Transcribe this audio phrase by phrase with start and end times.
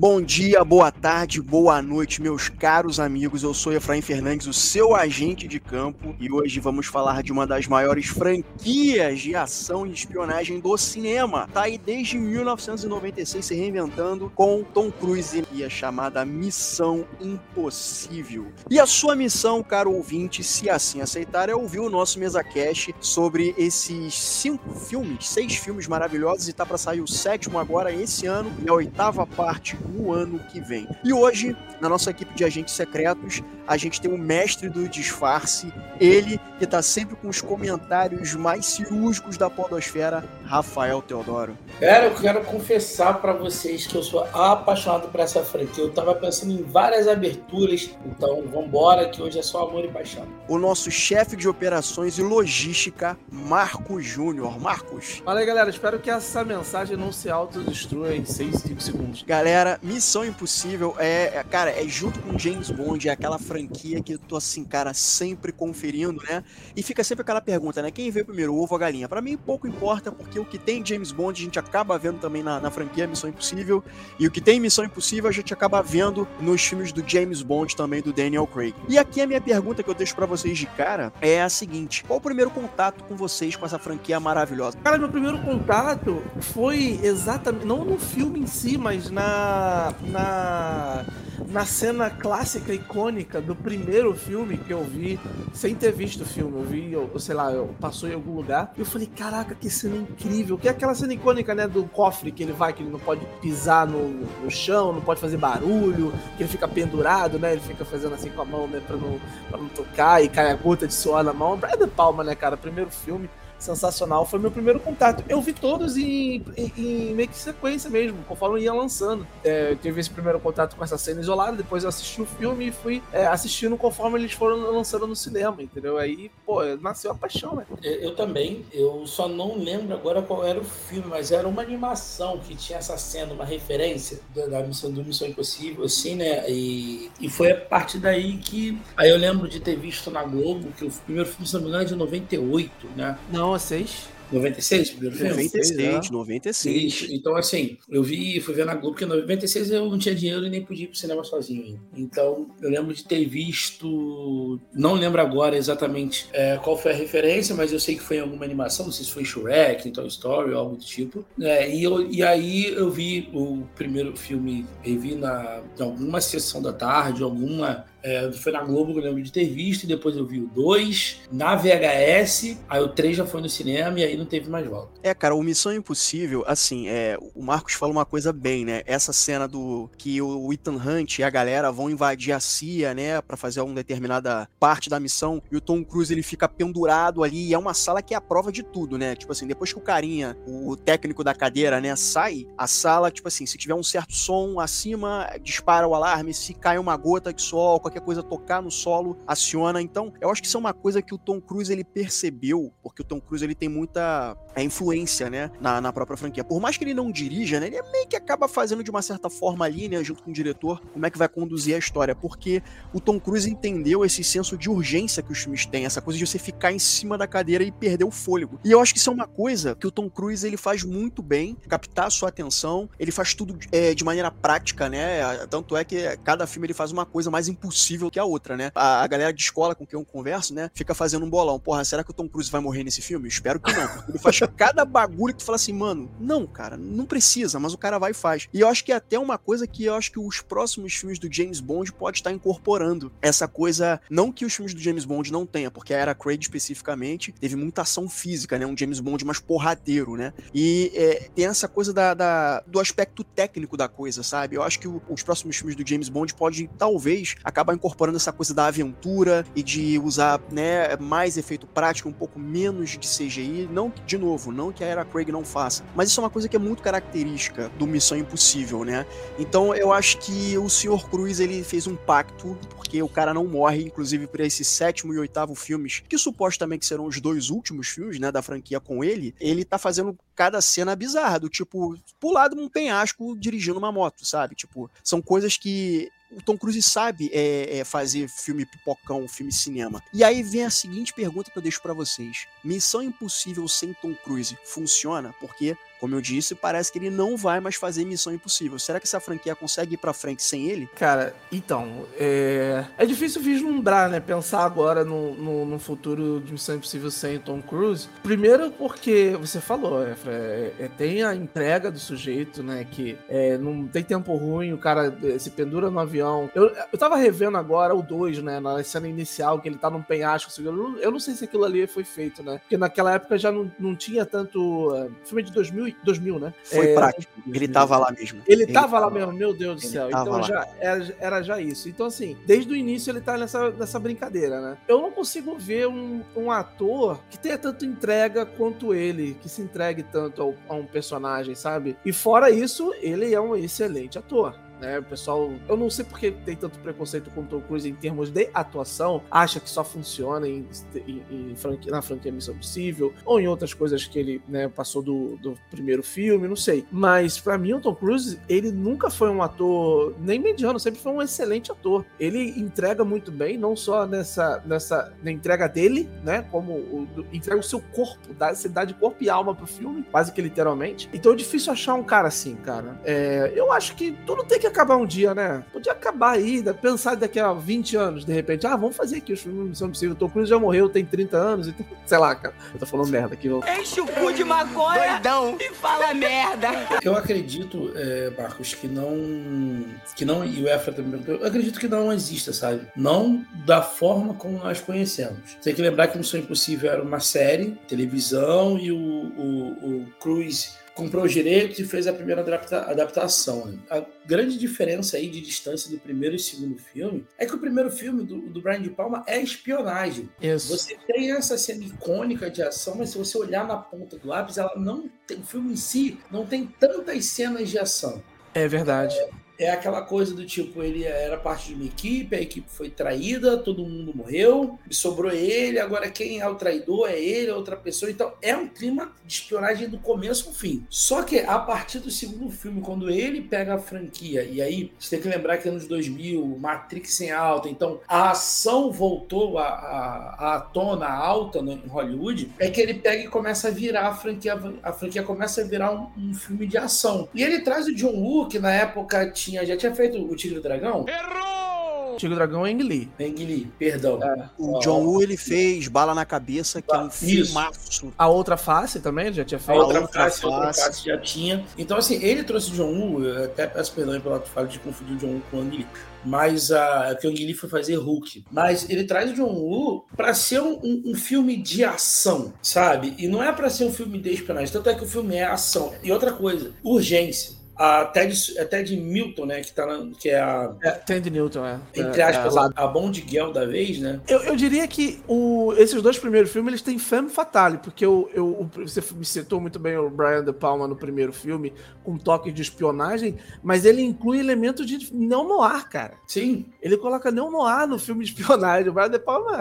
[0.00, 3.42] Bom dia, boa tarde, boa noite, meus caros amigos.
[3.42, 7.44] Eu sou Efraim Fernandes, o seu agente de campo, e hoje vamos falar de uma
[7.44, 11.48] das maiores franquias de ação e espionagem do cinema.
[11.52, 18.46] Tá aí desde 1996 se reinventando com Tom Cruise e a chamada Missão Impossível.
[18.70, 22.90] E a sua missão, caro ouvinte, se assim aceitar, é ouvir o nosso mesa cash
[23.00, 28.26] sobre esses cinco filmes, seis filmes maravilhosos e tá para sair o sétimo agora esse
[28.26, 30.86] ano e a oitava parte no ano que vem.
[31.02, 35.72] E hoje, na nossa equipe de agentes secretos, a gente tem o mestre do disfarce,
[36.00, 41.56] ele que tá sempre com os comentários mais cirúrgicos da podosfera, Rafael Teodoro.
[41.78, 45.84] Cara, eu quero confessar para vocês que eu sou apaixonado por essa franquia.
[45.84, 50.26] Eu tava pensando em várias aberturas, então vambora que hoje é só amor e paixão.
[50.48, 54.58] O nosso chefe de operações e logística, Marcos Júnior.
[54.58, 55.22] Marcos.
[55.24, 55.70] Fala aí, galera.
[55.70, 59.22] Espero que essa mensagem não se autodestrua em 6, 5 segundos.
[59.22, 64.14] Galera, Missão Impossível é, é, cara, é junto com James Bond, é aquela franquia que
[64.14, 66.42] eu tô assim, cara, sempre conferindo, né?
[66.74, 67.90] E fica sempre aquela pergunta, né?
[67.90, 69.08] Quem veio primeiro, o ovo ou a galinha?
[69.08, 72.42] Para mim pouco importa, porque o que tem James Bond a gente acaba vendo também
[72.42, 73.82] na, na franquia Missão Impossível,
[74.18, 77.76] e o que tem Missão Impossível a gente acaba vendo nos filmes do James Bond
[77.76, 78.74] também do Daniel Craig.
[78.88, 82.04] E aqui a minha pergunta que eu deixo para vocês de cara é a seguinte:
[82.04, 84.76] qual o primeiro contato com vocês com essa franquia maravilhosa?
[84.78, 89.67] Cara, meu primeiro contato foi exatamente não no filme em si, mas na
[90.02, 91.04] na
[91.48, 95.18] na cena clássica icônica do primeiro filme que eu vi,
[95.52, 98.72] sem ter visto o filme, eu vi, eu, sei lá, eu passou em algum lugar,
[98.76, 102.30] e eu falei, caraca, que cena incrível, que é aquela cena icônica, né, do cofre
[102.30, 104.08] que ele vai, que ele não pode pisar no,
[104.42, 108.30] no chão, não pode fazer barulho, que ele fica pendurado, né, ele fica fazendo assim
[108.30, 111.22] com a mão, né, pra não, pra não tocar, e cai a gota de suor
[111.22, 114.24] na mão, Brian De Palma, né, cara, primeiro filme, sensacional.
[114.24, 115.24] Foi meu primeiro contato.
[115.28, 119.26] Eu vi todos em, em, em meio que sequência mesmo, conforme ia lançando.
[119.44, 122.68] É, eu tive esse primeiro contato com essa cena isolada, depois eu assisti o filme
[122.68, 125.98] e fui é, assistindo conforme eles foram lançando no cinema, entendeu?
[125.98, 127.66] Aí, pô, nasceu a paixão, né?
[127.82, 128.64] Eu, eu também.
[128.72, 132.78] Eu só não lembro agora qual era o filme, mas era uma animação que tinha
[132.78, 136.48] essa cena, uma referência da, da missão do Missão Impossível, assim, né?
[136.50, 138.80] E, e foi a partir daí que.
[138.96, 141.68] Aí eu lembro de ter visto na Globo, que o primeiro filme, se não me
[141.68, 143.18] engano, é de 98, né?
[143.32, 144.18] Não, não, 6.
[144.32, 145.30] 96, primeiro filme?
[145.30, 147.06] 96, 96.
[147.10, 150.46] Então, assim, eu vi, fui ver na Globo, porque em 96 eu não tinha dinheiro
[150.46, 151.80] e nem podia ir pro cinema sozinho ainda.
[151.96, 154.60] Então, eu lembro de ter visto.
[154.72, 158.20] Não lembro agora exatamente é, qual foi a referência, mas eu sei que foi em
[158.20, 161.24] alguma animação, não sei se foi Shrek, Toy Story ou algo do tipo.
[161.40, 166.60] É, e, eu, e aí eu vi o primeiro filme, revi na, em alguma sessão
[166.60, 170.26] da tarde, alguma é, foi na Globo eu lembro de ter visto, e depois eu
[170.26, 174.24] vi o 2 na VHS, aí o 3 já foi no cinema e aí não
[174.24, 174.92] teve mais volta.
[175.02, 178.82] É, cara, o Missão Impossível, assim, é, o Marcos fala uma coisa bem, né?
[178.86, 183.20] Essa cena do que o Ethan Hunt e a galera vão invadir a CIA, né,
[183.20, 187.48] para fazer uma determinada parte da missão, e o Tom Cruise ele fica pendurado ali,
[187.48, 189.14] e é uma sala que é a prova de tudo, né?
[189.14, 193.28] Tipo assim, depois que o carinha, o técnico da cadeira, né, sai, a sala, tipo
[193.28, 197.42] assim, se tiver um certo som acima, dispara o alarme, se cai uma gota de
[197.42, 199.80] sol, qualquer coisa tocar no solo, aciona.
[199.80, 203.02] Então, eu acho que isso é uma coisa que o Tom Cruise ele percebeu, porque
[203.02, 206.44] o Tom Cruise ele tem muita é, influência, né, na, na própria franquia.
[206.44, 209.30] Por mais que ele não dirija, né, ele meio que acaba fazendo de uma certa
[209.30, 212.62] forma ali, né, junto com o diretor, como é que vai conduzir a história, porque
[212.92, 216.26] o Tom Cruise entendeu esse senso de urgência que os filmes têm, essa coisa de
[216.26, 218.60] você ficar em cima da cadeira e perder o fôlego.
[218.64, 221.22] E eu acho que isso é uma coisa que o Tom Cruise ele faz muito
[221.22, 225.84] bem, captar a sua atenção, ele faz tudo é, de maneira prática, né, tanto é
[225.84, 228.72] que cada filme ele faz uma coisa mais impossível possível que a outra, né?
[228.74, 231.60] A, a, galera de escola com quem eu converso, né, fica fazendo um bolão.
[231.60, 233.28] Porra, será que o Tom Cruise vai morrer nesse filme?
[233.28, 234.04] espero que não.
[234.08, 237.78] Ele faz cada bagulho que tu fala assim, mano, não, cara, não precisa, mas o
[237.78, 238.48] cara vai e faz.
[238.52, 241.18] E eu acho que é até uma coisa que eu acho que os próximos filmes
[241.18, 243.12] do James Bond pode estar incorporando.
[243.22, 246.40] Essa coisa, não que os filmes do James Bond não tenha, porque a Era Craig
[246.40, 248.66] especificamente teve muita ação física, né?
[248.66, 250.32] Um James Bond mais porradeiro, né?
[250.52, 254.56] E é, tem essa coisa da, da, do aspecto técnico da coisa, sabe?
[254.56, 258.16] Eu acho que o, os próximos filmes do James Bond podem, talvez, acabar acabar incorporando
[258.16, 263.06] essa coisa da aventura e de usar né, mais efeito prático, um pouco menos de
[263.06, 263.68] CGI.
[263.70, 266.48] Não, de novo, não que a Era Craig não faça, mas isso é uma coisa
[266.48, 269.06] que é muito característica do Missão Impossível, né?
[269.38, 271.08] Então eu acho que o Sr.
[271.10, 275.18] Cruz ele fez um pacto, porque o cara não morre, inclusive para esse sétimo e
[275.18, 279.64] oitavo filmes, que supostamente serão os dois últimos filmes, né, da franquia com ele, ele
[279.64, 284.54] tá fazendo cada cena bizarra, do tipo, pular de um penhasco dirigindo uma moto, sabe?
[284.54, 290.02] Tipo, são coisas que o Tom Cruise sabe é, é, fazer filme pipocão, filme cinema.
[290.12, 294.14] E aí vem a seguinte pergunta que eu deixo para vocês: Missão Impossível sem Tom
[294.14, 295.34] Cruise funciona?
[295.40, 298.78] Porque como eu disse, parece que ele não vai mais fazer Missão Impossível.
[298.78, 300.88] Será que essa franquia consegue ir pra frente sem ele?
[300.94, 304.20] Cara, então, é, é difícil vislumbrar, né?
[304.20, 308.08] Pensar agora no, no, no, futuro de Missão Impossível sem Tom Cruise.
[308.22, 312.86] Primeiro porque, você falou, é, é, é tem a entrega do sujeito, né?
[312.90, 316.50] Que é, não tem tempo ruim, o cara é, se pendura no avião.
[316.54, 318.60] Eu, eu tava revendo agora o 2, né?
[318.60, 320.48] Na cena inicial, que ele tá num penhasco.
[320.62, 322.58] Eu não, eu não sei se aquilo ali foi feito, né?
[322.58, 324.92] Porque naquela época já não, não tinha tanto...
[324.92, 326.54] Uh, filme de 2000 2000, né?
[326.64, 327.32] Foi é, prático.
[327.52, 328.42] Ele tava lá mesmo.
[328.46, 330.08] Ele, tava, lá mesmo, meu Deus do céu.
[330.08, 331.88] Então já era, era, já isso.
[331.88, 334.78] Então, assim, desde o início ele tá nessa, nessa brincadeira, né?
[334.86, 339.62] Eu não consigo ver um, um ator que tenha tanto entrega quanto ele, que se
[339.62, 341.96] entregue tanto ao, a um personagem, sabe?
[342.04, 344.54] E fora isso, ele é um excelente ator.
[344.80, 344.98] Né?
[344.98, 348.30] O pessoal, eu não sei porque tem tanto preconceito com o Tom Cruise em termos
[348.30, 350.66] de atuação, acha que só funciona em,
[351.06, 355.02] em, em franquia, na franquia Missão Possível ou em outras coisas que ele né, passou
[355.02, 356.86] do, do primeiro filme, não sei.
[356.90, 361.12] Mas para mim o Tom Cruise, ele nunca foi um ator nem mediano, sempre foi
[361.12, 362.04] um excelente ator.
[362.18, 367.58] Ele entrega muito bem, não só nessa, nessa na entrega dele, né, como o, entrega
[367.58, 371.08] o seu corpo, dá, você dá de corpo e alma pro filme, quase que literalmente.
[371.12, 373.00] Então é difícil achar um cara assim, cara.
[373.04, 375.64] É, eu acho que tudo tem que acabar um dia, né?
[375.72, 378.66] Podia acabar aí, pensar daqui a 20 anos, de repente.
[378.66, 380.14] Ah, vamos fazer aqui os filmes Missão Impossível.
[380.14, 382.54] O Tom Cruise já morreu, tem 30 anos, então, sei lá, cara.
[382.72, 383.48] Eu tô falando merda aqui.
[383.48, 383.62] Eu...
[383.80, 385.56] Enche o cu de maconha Doidão.
[385.58, 386.68] e fala merda.
[387.02, 389.84] Eu acredito, é, Marcos, que não.
[390.14, 390.44] Que não.
[390.44, 391.22] E o Efra também.
[391.26, 392.86] Eu acredito que não exista, sabe?
[392.96, 395.56] Não da forma como nós conhecemos.
[395.62, 400.70] Tem que lembrar que Missão Impossível era uma série, televisão, e o, o, o Cruise
[400.98, 403.66] comprou os direitos e fez a primeira adapta adaptação.
[403.66, 403.78] Né?
[403.88, 407.88] A grande diferença aí de distância do primeiro e segundo filme é que o primeiro
[407.88, 410.28] filme do, do Brian de Palma é espionagem.
[410.42, 410.76] Isso.
[410.76, 414.58] Você tem essa cena icônica de ação, mas se você olhar na ponta do lápis,
[414.58, 418.20] ela não tem, o filme em si não tem tantas cenas de ação.
[418.52, 419.16] É verdade.
[419.16, 422.88] É, é aquela coisa do tipo, ele era parte de uma equipe, a equipe foi
[422.88, 427.76] traída, todo mundo morreu, sobrou ele, agora quem é o traidor é ele, é outra
[427.76, 428.10] pessoa.
[428.10, 430.86] Então é um clima de espionagem do começo ao fim.
[430.88, 435.16] Só que a partir do segundo filme, quando ele pega a franquia, e aí você
[435.16, 441.08] tem que lembrar que anos 2000, Matrix em alta, então a ação voltou à, tona
[441.08, 444.92] alta no, em Hollywood, é que ele pega e começa a virar a franquia, a
[444.92, 447.28] franquia começa a virar um, um filme de ação.
[447.34, 450.36] E ele traz o John Woo, que na época tinha tinha, já tinha feito o
[450.36, 451.04] Tigre do Dragão?
[451.08, 452.16] Errou!
[452.16, 453.08] Tigre do Dragão é Ang Lee.
[453.20, 454.20] Ang Lee, perdão.
[454.22, 454.50] É.
[454.58, 458.12] O John Woo, ele fez Bala na Cabeça, que é um filmaço.
[458.18, 459.80] A Outra Face também, já tinha feito.
[459.80, 460.46] A Outra, a outra face, face.
[460.46, 461.64] Outra Face já tinha.
[461.78, 465.14] Então, assim, ele trouxe o John Woo, eu até peço perdão pelo fato de confundir
[465.14, 465.86] o John Woo com o Ang Lee
[466.24, 468.44] mas a que o Ang Lee foi fazer Hulk.
[468.50, 473.14] Mas ele traz o John Woo para ser um, um, um, filme de ação, sabe?
[473.16, 474.72] E não é para ser um filme de espionagem.
[474.72, 475.94] Tanto é que o filme é ação.
[476.02, 479.60] E outra coisa, urgência a Ted, a Ted Milton, né?
[479.60, 480.74] Que, tá na, que é a.
[480.82, 481.78] É, Ted Newton, é.
[481.94, 484.20] Entre aspas, é, a, a Bond Girl da vez, né?
[484.26, 488.28] Eu, eu diria que o, esses dois primeiros filmes eles têm femme fatale, porque eu,
[488.34, 491.72] eu, você me citou muito bem o Brian De Palma no primeiro filme,
[492.02, 496.14] com toque de espionagem, mas ele inclui elementos de não noir, cara.
[496.26, 496.66] Sim.
[496.82, 498.88] Ele coloca não noir no filme de espionagem.
[498.88, 499.56] O Brian De Palma.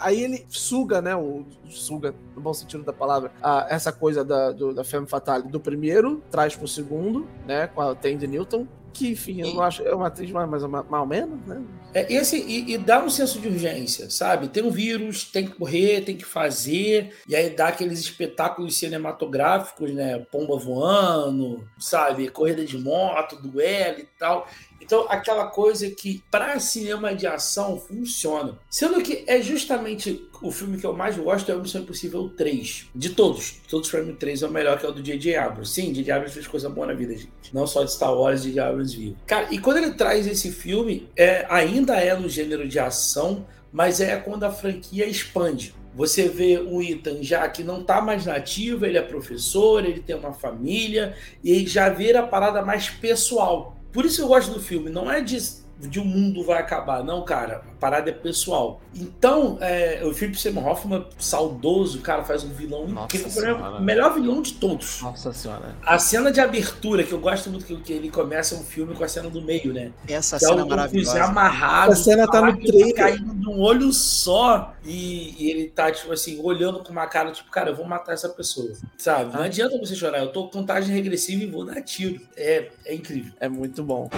[0.00, 1.14] Aí ele suga, né?
[1.14, 5.48] O, suga, no bom sentido da palavra, a, essa coisa da, do, da femme fatale
[5.48, 7.66] do primeiro, traz pro segundo né?
[7.68, 8.66] Com a Tandy Newton.
[8.92, 9.82] Que, enfim, eu não acho.
[9.82, 11.62] É uma atriz mais, mais mal menos, né?
[11.94, 14.48] É, e, assim, e, e, dá um senso de urgência, sabe?
[14.48, 19.92] Tem um vírus, tem que correr, tem que fazer, e aí dá aqueles espetáculos cinematográficos,
[19.92, 20.18] né?
[20.30, 22.28] Pomba voando, sabe?
[22.28, 24.46] Corrida de moto, duelo e tal.
[24.80, 28.58] Então, aquela coisa que para cinema de ação funciona.
[28.70, 32.86] Sendo que é justamente o filme que eu mais gosto é o Missão Impossível 3.
[32.94, 33.60] De todos.
[33.68, 35.36] Todos para mim, 3 é o melhor, que é o do J.J.
[35.36, 35.72] Abrams.
[35.72, 36.12] Sim, J.J.
[36.12, 37.30] Abrams fez coisa boa na vida, gente.
[37.52, 38.60] Não só de Star Wars, J.J.
[38.60, 39.16] Abrams viu.
[39.26, 44.00] Cara, e quando ele traz esse filme, é, ainda é no gênero de ação, mas
[44.00, 45.74] é quando a franquia expande.
[45.94, 50.14] Você vê o Ethan já que não está mais nativo, ele é professor, ele tem
[50.14, 53.76] uma família, e ele já vira a parada mais pessoal.
[53.92, 55.38] Por isso eu gosto do filme, não é de,
[55.78, 57.62] de um mundo vai acabar, não, cara.
[57.70, 58.80] A parada é pessoal.
[58.94, 63.56] Então, é, o Philip Seymour Hoffman, saudoso, cara, faz um vilão incrível.
[63.56, 65.00] O melhor vilão de todos.
[65.02, 65.76] Nossa senhora.
[65.84, 69.04] A cena de abertura, que eu gosto muito que, que ele começa um filme com
[69.04, 69.92] a cena do meio, né?
[70.08, 71.24] Essa que cena é, é maravilhosa.
[71.24, 71.92] amarrado.
[71.92, 72.94] Essa cena tá no tá trailer.
[72.94, 77.06] Tá caindo de um olho só e, e, ele tá, tipo assim, olhando com uma
[77.06, 78.72] cara, tipo, cara, eu vou matar essa pessoa.
[78.96, 79.32] Sabe?
[79.32, 80.18] Não adianta você chorar.
[80.18, 82.20] Eu tô com contagem regressiva e vou dar tiro.
[82.36, 83.32] É, é incrível.
[83.38, 84.08] É muito bom.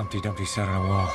[0.00, 1.08] Humpty Dumpty sat on a wall.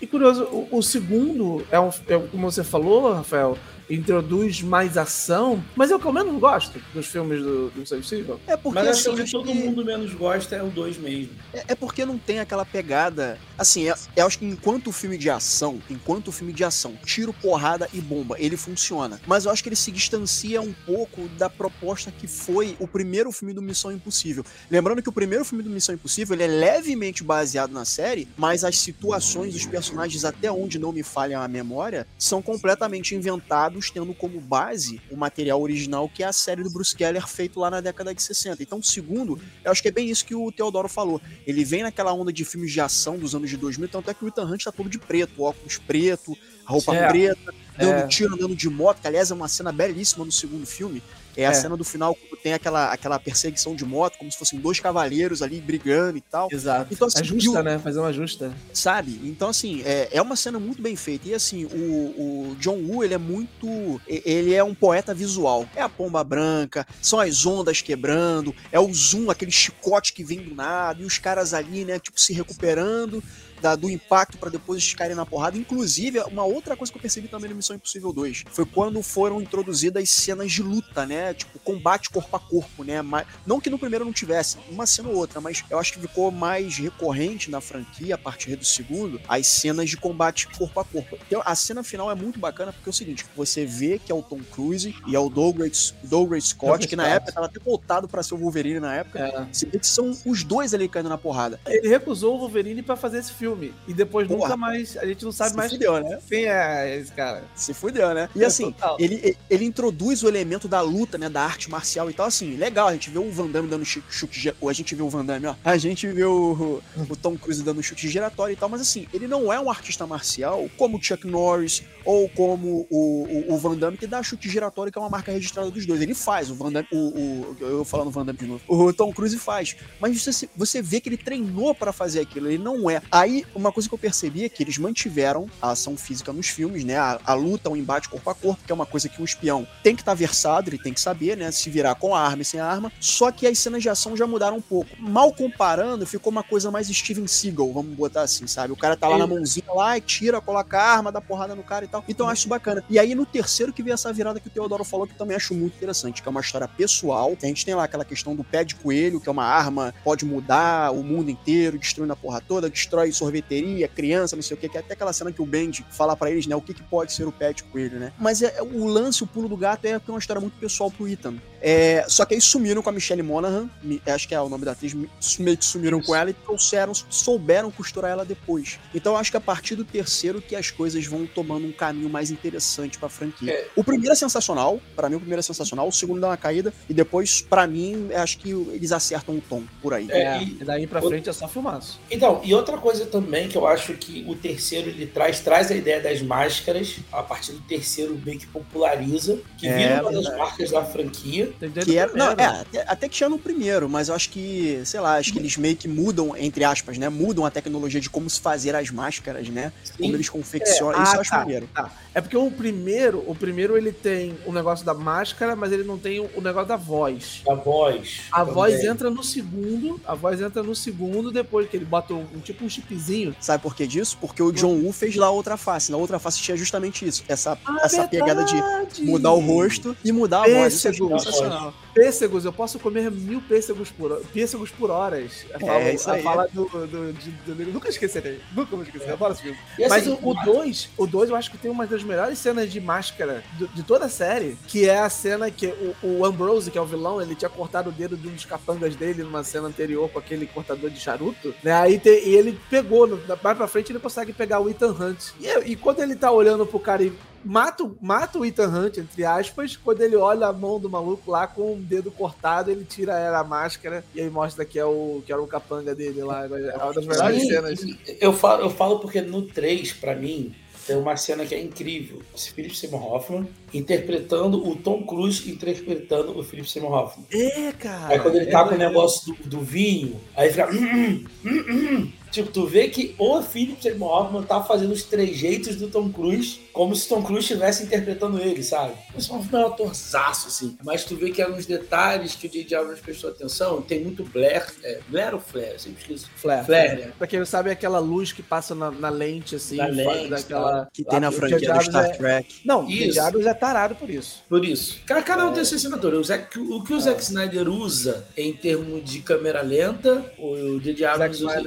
[0.00, 3.56] E curioso, o, o segundo é, um, é como você falou, Rafael,
[3.90, 7.98] introduz mais ação, mas é o que eu menos gosto dos filmes do, do Missão
[7.98, 8.40] Impossível.
[8.46, 9.54] É porque mas assim, que todo que...
[9.54, 11.30] mundo menos gosta é o 2 mesmo.
[11.52, 13.38] É, é, porque não tem aquela pegada.
[13.56, 16.98] Assim, é, eu acho que enquanto o filme de ação, enquanto o filme de ação,
[17.04, 19.20] tiro, porrada e bomba, ele funciona.
[19.26, 23.32] Mas eu acho que ele se distancia um pouco da proposta que foi o primeiro
[23.32, 24.44] filme do Missão Impossível.
[24.70, 28.64] Lembrando que o primeiro filme do Missão Impossível ele é levemente baseado na série, mas
[28.64, 34.12] as situações dos personagens, até onde não me falha a memória, são completamente inventados tendo
[34.14, 37.80] como base o material original que é a série do Bruce Keller feito lá na
[37.80, 38.62] década de 60.
[38.62, 41.20] Então, segundo, eu acho que é bem isso que o Teodoro falou.
[41.46, 44.24] Ele vem naquela onda de filmes de ação dos anos de 2000, tanto é que
[44.24, 47.08] o Ethan Hunt tá todo de preto, óculos preto, roupa é.
[47.08, 48.06] preta, dando é.
[48.06, 51.02] tiro, andando de moto, que aliás é uma cena belíssima no segundo filme.
[51.38, 51.54] É, a é.
[51.54, 55.40] cena do final quando tem aquela, aquela perseguição de moto, como se fossem dois cavaleiros
[55.40, 56.48] ali brigando e tal.
[56.50, 56.92] Exato.
[56.92, 57.78] Então, assim, é justa, o, né?
[57.78, 58.52] Fazer uma justa.
[58.74, 59.20] Sabe?
[59.22, 61.28] Então, assim, é, é uma cena muito bem feita.
[61.28, 64.00] E assim, o, o John Woo, ele é muito.
[64.08, 65.64] Ele é um poeta visual.
[65.76, 70.40] É a pomba branca, são as ondas quebrando, é o zoom, aquele chicote que vem
[70.40, 73.22] do nada, e os caras ali, né, tipo, se recuperando
[73.60, 75.56] da, do impacto para depois ficarem na porrada.
[75.56, 79.40] Inclusive, uma outra coisa que eu percebi também no Missão Impossível 2 foi quando foram
[79.40, 81.27] introduzidas cenas de luta, né?
[81.34, 83.02] Tipo, combate corpo a corpo, né?
[83.02, 86.00] Mas, não que no primeiro não tivesse, uma cena ou outra, mas eu acho que
[86.00, 90.84] ficou mais recorrente na franquia, a partir do segundo, as cenas de combate corpo a
[90.84, 91.18] corpo.
[91.26, 94.14] Então, a cena final é muito bacana porque é o seguinte: você vê que é
[94.14, 97.16] o Tom Cruise e é o Douglas, Douglas Scott, Douglas que na Scott.
[97.16, 99.18] época estava até voltado para ser o Wolverine na época.
[99.18, 99.46] É.
[99.52, 101.60] Você vê que são os dois ali caindo na porrada.
[101.66, 103.74] Ele recusou o Wolverine para fazer esse filme.
[103.86, 104.40] E depois Porra.
[104.40, 104.96] nunca mais.
[104.96, 105.72] A gente não sabe Se mais.
[105.72, 106.18] Fudeu, né?
[106.28, 107.44] Quem é esse cara?
[107.54, 108.28] Se fudeu, né?
[108.34, 111.28] E é assim, ele, ele introduz o elemento da luta, né?
[111.28, 112.26] Da arte marcial e tal.
[112.26, 112.88] Assim, legal.
[112.88, 114.54] A gente vê o Van Damme dando chute.
[114.60, 115.54] Ou a gente vê o Van Damme, ó.
[115.64, 118.68] A gente vê o, o Tom Cruise dando chute giratório e tal.
[118.68, 123.26] Mas assim, ele não é um artista marcial como o Chuck Norris ou como o,
[123.48, 126.00] o, o Van Damme que dá chute giratório, que é uma marca registrada dos dois.
[126.00, 126.50] Ele faz.
[126.50, 126.88] O Van Damme.
[126.92, 128.62] O, o, eu falando Van Damme de novo.
[128.66, 129.76] O Tom Cruise faz.
[130.00, 132.48] Mas você, você vê que ele treinou para fazer aquilo.
[132.48, 133.02] Ele não é.
[133.10, 136.84] Aí, uma coisa que eu percebi é que eles mantiveram a ação física nos filmes,
[136.84, 136.96] né?
[136.96, 139.66] A, a luta, o embate corpo a corpo, que é uma coisa que um espião
[139.82, 141.50] tem que estar tá versado, ele tem que saber, né?
[141.50, 142.92] Se virar com a arma e sem a arma.
[143.00, 144.90] Só que as cenas de ação já mudaram um pouco.
[144.98, 148.72] Mal comparando, ficou uma coisa mais Steven Seagal, vamos botar assim, sabe?
[148.72, 151.62] O cara tá lá na mãozinha lá e tira, coloca a arma, dá porrada no
[151.62, 152.04] cara e tal.
[152.08, 152.82] Então eu acho bacana.
[152.88, 155.54] E aí no terceiro que veio essa virada que o Teodoro falou, que também acho
[155.54, 157.36] muito interessante, que é uma história pessoal.
[157.42, 160.24] A gente tem lá aquela questão do pé de coelho, que é uma arma, pode
[160.24, 164.68] mudar o mundo inteiro, destruindo a porra toda, destrói sorveteria, criança, não sei o que,
[164.68, 166.82] que é até aquela cena que o Bendy fala para eles, né, o que, que
[166.82, 168.12] pode ser o pet coelho, né?
[168.18, 171.08] Mas é, o lance, o pulo do gato é, é uma história muito pessoal pro
[171.08, 171.36] Ethan.
[171.60, 173.68] É, só que aí sumiram com a Michelle Monaghan,
[174.06, 174.94] acho que é o nome da atriz,
[175.38, 178.78] meio que sumiram com ela e trouxeram, souberam costurar ela depois.
[178.94, 182.08] Então eu acho que a partir do terceiro que as coisas vão tomando um caminho
[182.08, 183.52] mais interessante pra franquia.
[183.52, 183.66] É.
[183.74, 186.72] O primeiro é sensacional, para mim o primeiro é sensacional, o segundo dá uma caída,
[186.88, 190.08] e depois, para mim, acho que eles acertam o tom por aí.
[190.10, 192.00] É, e daí pra frente é só filmaço.
[192.10, 195.74] Então, e outra coisa também que eu acho que o terceiro ele traz, traz a
[195.74, 200.36] ideia das máscaras, a partir do terceiro meio que populariza, que é, vira uma das
[200.36, 201.52] marcas da franquia.
[201.84, 205.00] Que era, não, é, até, até que tinha no primeiro, mas eu acho que, sei
[205.00, 207.08] lá, acho que eles meio que mudam, entre aspas, né?
[207.08, 209.72] Mudam a tecnologia de como se fazer as máscaras, né?
[209.84, 209.94] Sim.
[209.98, 211.00] Como eles confeccionam.
[211.00, 211.68] É, Isso ah, eu acho tá, maneiro.
[211.74, 211.92] Tá.
[212.14, 215.98] É porque o primeiro, o primeiro ele tem o negócio da máscara, mas ele não
[215.98, 217.42] tem o negócio da voz.
[217.48, 218.22] A voz.
[218.32, 218.54] A também.
[218.54, 222.64] voz entra no segundo, a voz entra no segundo depois que ele bota um, tipo
[222.64, 223.34] um chipzinho.
[223.40, 224.16] Sabe por que disso?
[224.20, 225.90] Porque o John Woo fez lá outra face.
[225.90, 227.24] Na outra face tinha justamente isso.
[227.28, 230.67] Essa, ah, essa pegada de mudar o rosto e mudar a voz.
[230.68, 235.44] É sensacional pêssegos, eu posso comer mil pêssegos por, pêssegos por horas.
[235.50, 236.20] É, fala, é isso aí.
[236.20, 238.40] A fala do, do, de, do, Nunca esquecerei.
[238.54, 239.08] Nunca vou esquecer.
[239.08, 239.12] É.
[239.12, 239.58] Adoro esse filme.
[239.88, 243.42] Mas o 2, o 2 eu acho que tem uma das melhores cenas de máscara
[243.58, 246.80] de, de toda a série, que é a cena que o, o, Ambrose, que é
[246.80, 250.08] o vilão, ele tinha cortado o dedo de um dos capangas dele numa cena anterior
[250.08, 251.72] com aquele cortador de charuto, né?
[251.72, 253.08] Aí te, e ele pegou,
[253.42, 255.30] mais pra frente ele consegue pegar o Ethan Hunt.
[255.40, 257.12] E, e quando ele tá olhando pro cara e
[257.44, 261.46] mata, mata o Ethan Hunt, entre aspas, quando ele olha a mão do maluco lá
[261.46, 265.32] com o dedo cortado, ele tira a máscara e aí mostra que é o, que
[265.32, 266.44] era o capanga dele lá.
[266.46, 267.80] É uma das melhores cenas.
[268.20, 270.54] Eu falo, eu falo porque no 3, para mim,
[270.88, 272.22] tem uma cena que é incrível.
[272.34, 277.26] O Philip Seymour Hoffman interpretando o Tom Cruise interpretando o Philip Seymour Hoffman.
[277.30, 278.14] É, cara.
[278.14, 280.66] Aí quando ele tá é com o negócio do, do, vinho, aí fica.
[280.72, 285.76] Hum, hum, hum, Tipo, tu vê que o Philip Seymour Hoffman tá fazendo os trejeitos
[285.76, 288.92] do Tom Cruise como se Tom Cruise estivesse interpretando ele, sabe?
[289.16, 290.76] Esse é um atorzaço, assim.
[290.84, 292.76] Mas tu vê que é nos detalhes que o J.J.
[292.76, 294.64] Abrams prestou atenção, tem muito Blair.
[294.84, 295.72] É, Blair ou Flare?
[295.72, 296.30] Eu sempre esqueço.
[296.36, 296.64] Flare.
[296.64, 297.12] Flare, né?
[297.18, 299.76] Pra quem não sabe, é aquela luz que passa na, na lente, assim.
[299.76, 300.88] Na lente, daquela...
[300.92, 302.08] Que tem na franquia do Star é...
[302.10, 302.60] Trek.
[302.64, 302.88] Não, o.
[302.88, 303.18] J.J.
[303.18, 304.44] Abrams é tarado por isso.
[304.48, 305.00] Por isso.
[305.04, 306.18] Cada, cada um tem sua assinatura.
[306.20, 311.04] O, Zack- o que o Zack Snyder usa em termos de câmera lenta, o J.J.
[311.06, 311.62] Abrams usa.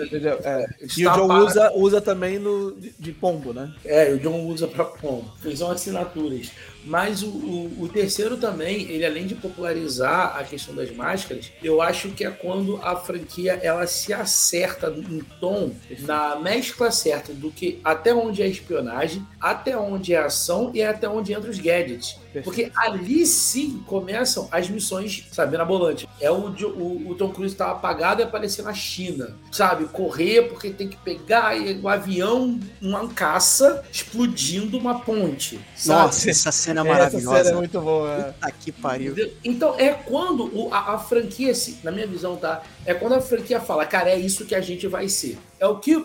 [0.59, 0.65] É.
[0.97, 3.73] E o John para- usa, usa também no, de, de pombo, né?
[3.85, 5.31] É, o John usa pra como?
[5.55, 6.51] São assinaturas.
[6.83, 11.79] Mas o, o, o terceiro também, ele além de popularizar a questão das máscaras, eu
[11.81, 17.51] acho que é quando a franquia ela se acerta em tom, na mescla certa do
[17.51, 22.19] que até onde é espionagem, até onde é ação e até onde entra os gadgets.
[22.43, 26.07] Porque ali sim começam as missões, sabe, na volante.
[26.21, 29.85] É o, o, o Tom Cruise tá apagado e aparecer na China, sabe?
[29.85, 36.01] Correr porque tem que pegar e- o avião, uma caça explodindo uma ponte, sabe?
[36.05, 37.43] Nossa, essa cena é Essa maravilhosa.
[37.43, 38.35] cena é muito boa.
[38.39, 39.15] Puta que pariu.
[39.43, 42.61] Então é quando o- a, a franquia, se- na minha visão, tá?
[42.85, 45.37] É quando a franquia fala, cara, é isso que a gente vai ser.
[45.59, 46.01] É o que,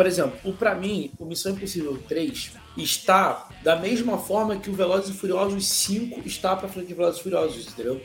[0.00, 4.72] por exemplo, o para mim, o Missão Impossível 3 está da mesma forma que o
[4.72, 8.00] Velozes e Furiosos 5 está pra franquia Velozes e Furiosos, entendeu?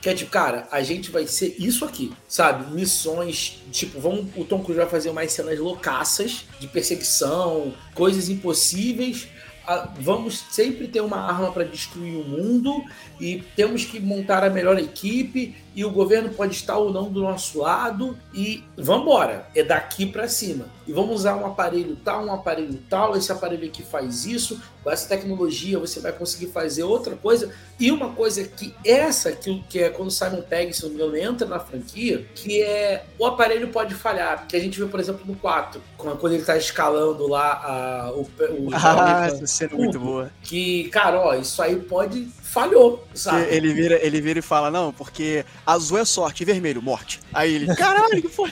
[0.00, 2.72] Que é tipo, cara, a gente vai ser isso aqui, sabe?
[2.72, 9.26] Missões, tipo, vamos, o Tom Cruise vai fazer mais cenas loucaças de perseguição, coisas impossíveis.
[9.66, 12.80] Ah, Vamos sempre ter uma arma para destruir o mundo
[13.20, 17.22] e temos que montar a melhor equipe e o governo pode estar ou não do
[17.22, 20.66] nosso lado e vambora, é daqui para cima.
[20.86, 24.90] E vamos usar um aparelho tal, um aparelho tal, esse aparelho aqui faz isso, com
[24.90, 27.52] essa tecnologia você vai conseguir fazer outra coisa.
[27.78, 30.96] E uma coisa que essa, que, que é quando o Simon Pegg, se não me
[30.96, 34.98] engano, entra na franquia, que é o aparelho pode falhar, que a gente vê, por
[34.98, 39.76] exemplo, no 4, quando ele tá escalando lá a, o, o Ah, essa cena é
[39.76, 40.30] muito boa.
[40.42, 43.46] que, cara, ó, isso aí pode falhou, sabe?
[43.54, 47.20] Ele vira, ele vira e fala, não, porque azul é sorte vermelho, morte.
[47.32, 48.50] Aí ele, caralho, que foi?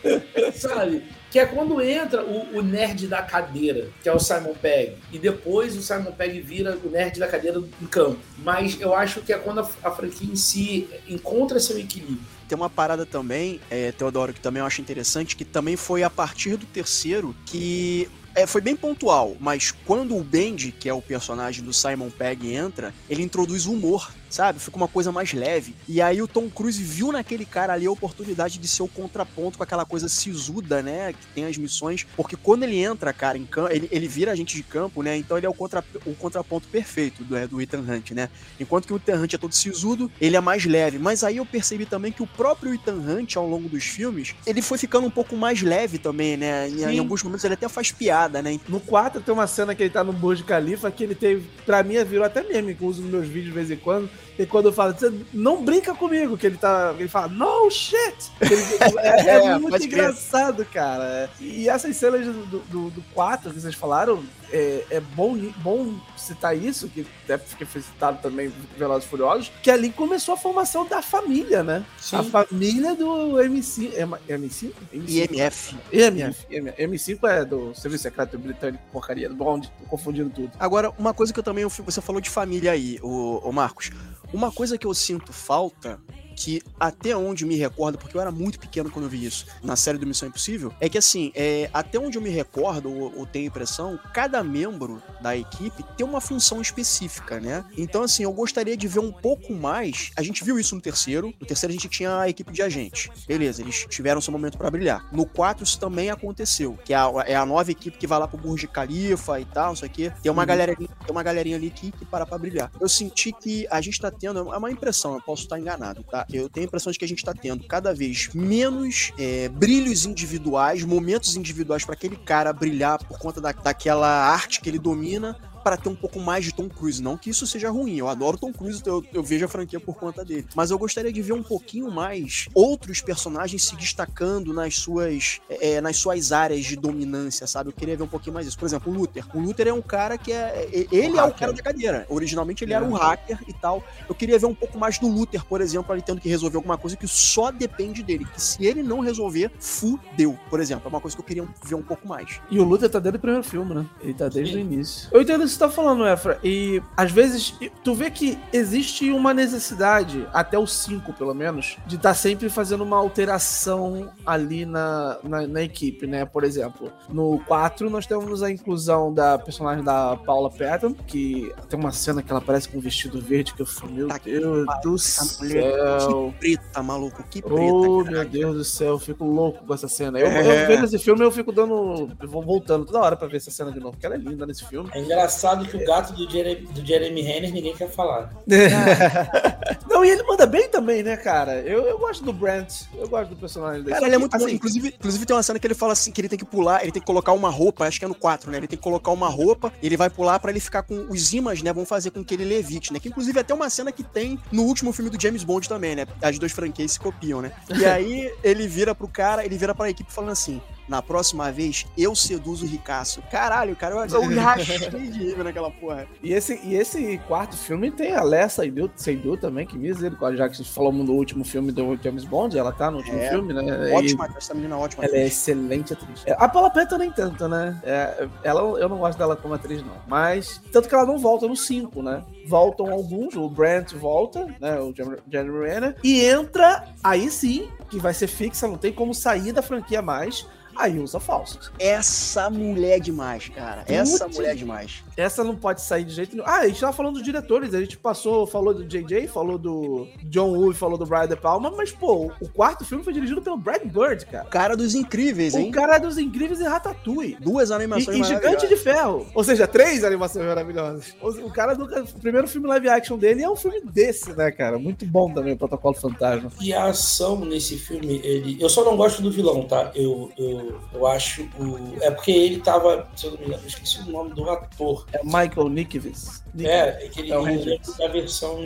[0.56, 1.04] sabe?
[1.30, 4.96] Que é quando entra o, o nerd da cadeira, que é o Simon Pegg.
[5.12, 8.18] E depois o Simon Pegg vira o nerd da cadeira em campo.
[8.38, 12.20] Mas eu acho que é quando a, a franquia em si encontra seu equilíbrio.
[12.48, 16.10] Tem uma parada também, é, Teodoro, que também eu acho interessante, que também foi a
[16.10, 21.00] partir do terceiro que é, foi bem pontual, mas quando o Bendy, que é o
[21.02, 24.58] personagem do Simon Pegg, entra, ele introduz humor, sabe?
[24.58, 25.76] Fica uma coisa mais leve.
[25.88, 29.56] E aí o Tom Cruise viu naquele cara ali a oportunidade de ser o contraponto
[29.56, 31.12] com aquela coisa sisuda, né?
[31.12, 32.04] Que tem as missões.
[32.16, 35.16] Porque quando ele entra, cara, em campo, ele, ele vira agente de campo, né?
[35.16, 38.28] Então ele é o, contra, o contraponto perfeito do, é, do Ethan Hunt, né?
[38.58, 40.98] Enquanto que o Ethan Hunt é todo sisudo, ele é mais leve.
[40.98, 44.60] Mas aí eu percebi também que o próprio Ethan Hunt, ao longo dos filmes, ele
[44.60, 46.68] foi ficando um pouco mais leve também, né?
[46.68, 48.58] Em, em alguns momentos ele até faz piada, né?
[48.68, 51.84] No 4 tem uma cena que ele tá no Burj Khalifa que ele teve, pra
[51.84, 54.10] mim, virou até meme que eu uso nos meus vídeos de vez em quando.
[54.38, 56.94] E quando eu falo, "Você não brinca comigo, que ele tá.
[56.98, 58.16] Ele fala, no shit!
[58.40, 58.62] Ele-
[59.00, 60.04] é, é É, muito pode crer.
[60.04, 61.30] engraçado, cara.
[61.40, 64.22] E essas cenas do, do, do 4 que vocês falaram,
[64.54, 69.52] é, é bom, bom citar isso, que até porque foi citado também Velozes e Furiosos,
[69.60, 71.84] que ali começou a formação da família, né?
[71.98, 72.16] Sim.
[72.16, 73.90] A família do MC.
[74.28, 74.72] M5?
[74.92, 75.76] IMF.
[75.92, 76.46] MF.
[76.48, 80.52] M5 é do Serviço Secreto Britânico, porcaria, do Bond, tô confundindo tudo.
[80.60, 81.64] Agora, uma coisa que eu também.
[81.64, 83.90] Você falou de família aí, o, Marcos.
[84.32, 86.00] Uma coisa que eu sinto falta.
[86.36, 89.76] Que até onde me recordo, porque eu era muito pequeno quando eu vi isso na
[89.76, 93.26] série do Missão Impossível, é que assim, é, até onde eu me recordo, ou, ou
[93.26, 97.64] tenho impressão, cada membro da equipe tem uma função específica, né?
[97.76, 100.10] Então, assim, eu gostaria de ver um pouco mais.
[100.16, 101.32] A gente viu isso no terceiro.
[101.40, 103.08] No terceiro a gente tinha a equipe de agentes.
[103.26, 105.06] Beleza, eles tiveram seu momento pra brilhar.
[105.12, 108.26] No 4 isso também aconteceu, que é a, é a nova equipe que vai lá
[108.28, 110.12] pro Burj Khalifa e tal, isso aqui.
[110.22, 110.48] Tem uma, Uhum.
[110.48, 112.70] galera, tem uma galerinha ali que, que para pra brilhar.
[112.80, 116.23] Eu senti que a gente tá tendo, é uma impressão, eu posso estar enganado, tá?
[116.32, 120.06] Eu tenho a impressão de que a gente tá tendo cada vez menos é, brilhos
[120.06, 125.36] individuais, momentos individuais pra aquele cara brilhar por conta da, daquela arte que ele domina,
[125.64, 127.02] para ter um pouco mais de Tom Cruise.
[127.02, 129.96] Não que isso seja ruim, eu adoro Tom Cruise, eu, eu vejo a franquia por
[129.96, 130.46] conta dele.
[130.54, 135.80] Mas eu gostaria de ver um pouquinho mais outros personagens se destacando nas suas, é,
[135.80, 137.70] nas suas áreas de dominância, sabe?
[137.70, 138.58] Eu queria ver um pouquinho mais isso.
[138.58, 139.24] Por exemplo, o Luther.
[139.34, 140.68] O Luther é um cara que é.
[140.72, 141.38] é- Ele é o hacker.
[141.38, 142.06] cara da cadeira.
[142.10, 142.76] Originalmente ele É.
[142.76, 143.82] era um hacker e tal.
[144.08, 146.76] Eu queria ver um pouco mais do Luther, por exemplo, ele tendo que resolver alguma
[146.76, 148.24] coisa que só depende dele.
[148.26, 150.38] Que se ele não resolver, fudeu.
[150.50, 152.40] Por exemplo, é uma coisa que eu queria ver um pouco mais.
[152.50, 153.86] E o Luther tá desde o primeiro filme, né?
[154.02, 155.08] Ele tá desde o início.
[155.12, 156.38] Eu entendo que tá falando, Efra.
[156.42, 161.96] E às vezes tu vê que existe uma necessidade, até o 5 pelo menos, de
[161.96, 166.24] estar tá sempre fazendo uma alteração ali na, na, na, equipe, né?
[166.24, 171.78] Por exemplo, no 4 nós temos a inclusão da personagem da Paula Patton, que tem
[171.78, 174.66] uma cena que ela aparece com um vestido verde que eu falei, meu tá Deus
[174.82, 176.32] do céu.
[176.32, 177.56] Que preta, maluco, que preta.
[177.56, 180.18] Oh, meu Deus do céu, eu fico louco com essa cena.
[180.18, 180.62] Eu, é.
[180.62, 182.10] eu vendo esse filme, eu fico dando.
[182.20, 184.46] Eu vou voltando toda hora pra ver essa cena de novo, porque ela é linda
[184.46, 184.90] nesse filme.
[184.92, 188.30] É engraçado que o gato do Jeremy, do Jeremy Renner ninguém quer falar.
[189.88, 191.60] Não, e ele manda bem também, né, cara?
[191.60, 193.94] Eu, eu gosto do Brent, eu gosto do personagem dele.
[193.94, 194.50] Cara, ele é muito assim, bom.
[194.52, 196.92] Inclusive, inclusive tem uma cena que ele fala assim, que ele tem que pular, ele
[196.92, 198.58] tem que colocar uma roupa, acho que é no 4, né?
[198.58, 201.62] Ele tem que colocar uma roupa, ele vai pular para ele ficar com os imãs,
[201.62, 201.72] né?
[201.72, 202.98] Vão fazer com que ele levite, né?
[202.98, 205.94] Que inclusive é até uma cena que tem no último filme do James Bond também,
[205.94, 206.06] né?
[206.22, 207.52] As duas franquias se copiam, né?
[207.78, 211.86] E aí ele vira pro cara, ele vira pra equipe falando assim: na próxima vez
[211.96, 213.22] eu seduzo o Ricasso.
[213.30, 216.06] Caralho, cara, eu, eu rachei de rir naquela porra.
[216.22, 218.62] E esse, e esse quarto filme tem a Lessa
[218.96, 222.90] Seydoux também, que misericórdia, já que falou no último filme do James Bond, ela tá
[222.90, 223.92] no último é, filme, né?
[223.92, 224.36] Ótima, e...
[224.36, 225.04] essa menina é ótima.
[225.04, 226.22] Ela é excelente atriz.
[226.26, 227.80] É, a Paula Peta nem tanto, né?
[227.82, 229.96] É, ela, eu não gosto dela como atriz, não.
[230.06, 232.22] Mas, tanto que ela não volta no 5, né?
[232.46, 234.80] Voltam alguns, o Brent volta, né?
[234.80, 234.94] O
[235.30, 239.62] Jeremy Renner, e entra, aí sim, que vai ser fixa, não tem como sair da
[239.62, 241.70] franquia mais, aí usa falsos.
[241.78, 243.82] Essa mulher é demais, cara.
[243.82, 245.04] Putz, essa mulher é demais.
[245.16, 246.48] Essa não pode sair de jeito nenhum.
[246.48, 250.06] Ah, a gente tava falando dos diretores, a gente passou, falou do JJ, falou do
[250.24, 253.56] John Woo, falou do Brian De Palma, mas, pô, o quarto filme foi dirigido pelo
[253.56, 254.44] Brad Bird, cara.
[254.44, 255.68] O cara dos incríveis, hein?
[255.68, 257.36] O cara dos incríveis e Ratatouille.
[257.40, 259.26] Duas animações e, e Gigante de Ferro.
[259.34, 261.14] Ou seja, três animações maravilhosas.
[261.20, 264.78] O, cara do o primeiro filme live action dele é um filme desse, né, cara?
[264.78, 266.50] Muito bom também, o Protocolo Fantasma.
[266.60, 268.56] E a ação nesse filme, ele...
[268.60, 269.92] Eu só não gosto do vilão, tá?
[269.94, 272.02] Eu, eu eu, acho o.
[272.02, 273.08] É porque ele tava.
[273.16, 275.06] Se eu não me engano, eu esqueci o nome do ator.
[275.12, 276.42] É Michael Nikivis.
[276.58, 278.60] É, é que ele, é ele é versão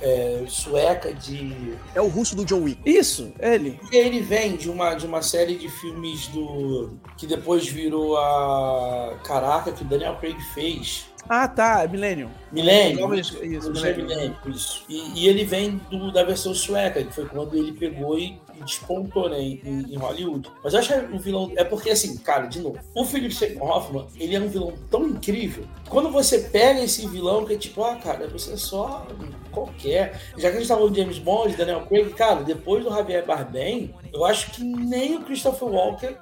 [0.00, 1.74] é, sueca de.
[1.94, 2.80] É o russo do John Wick.
[2.84, 3.78] Isso, ele.
[3.92, 6.98] E ele vem de uma, de uma série de filmes do.
[7.16, 9.18] que depois virou a.
[9.24, 11.10] Caraca, que o Daniel Craig fez.
[11.28, 12.30] Ah, tá, Millennium.
[12.50, 13.14] Millennium.
[13.14, 14.34] Isso, Millennium.
[14.46, 14.84] Isso.
[14.88, 19.28] E, e, ele vem do, da versão sueca, que foi quando ele pegou e despontou
[19.28, 20.50] né, em, em, Hollywood.
[20.62, 21.52] Mas eu acho que um vilão.
[21.56, 25.06] É porque, assim, cara, de novo, o Philip Seymour Hoffman, ele é um vilão tão
[25.06, 25.64] incrível.
[25.88, 29.06] Quando você pega esse vilão que é tipo, ah, cara, você é só
[29.50, 30.20] qualquer.
[30.36, 33.26] Já que a gente tá falando de James Bond, Daniel Craig, cara, depois do Javier
[33.26, 36.16] Bardem, eu acho que nem o Christopher Walker.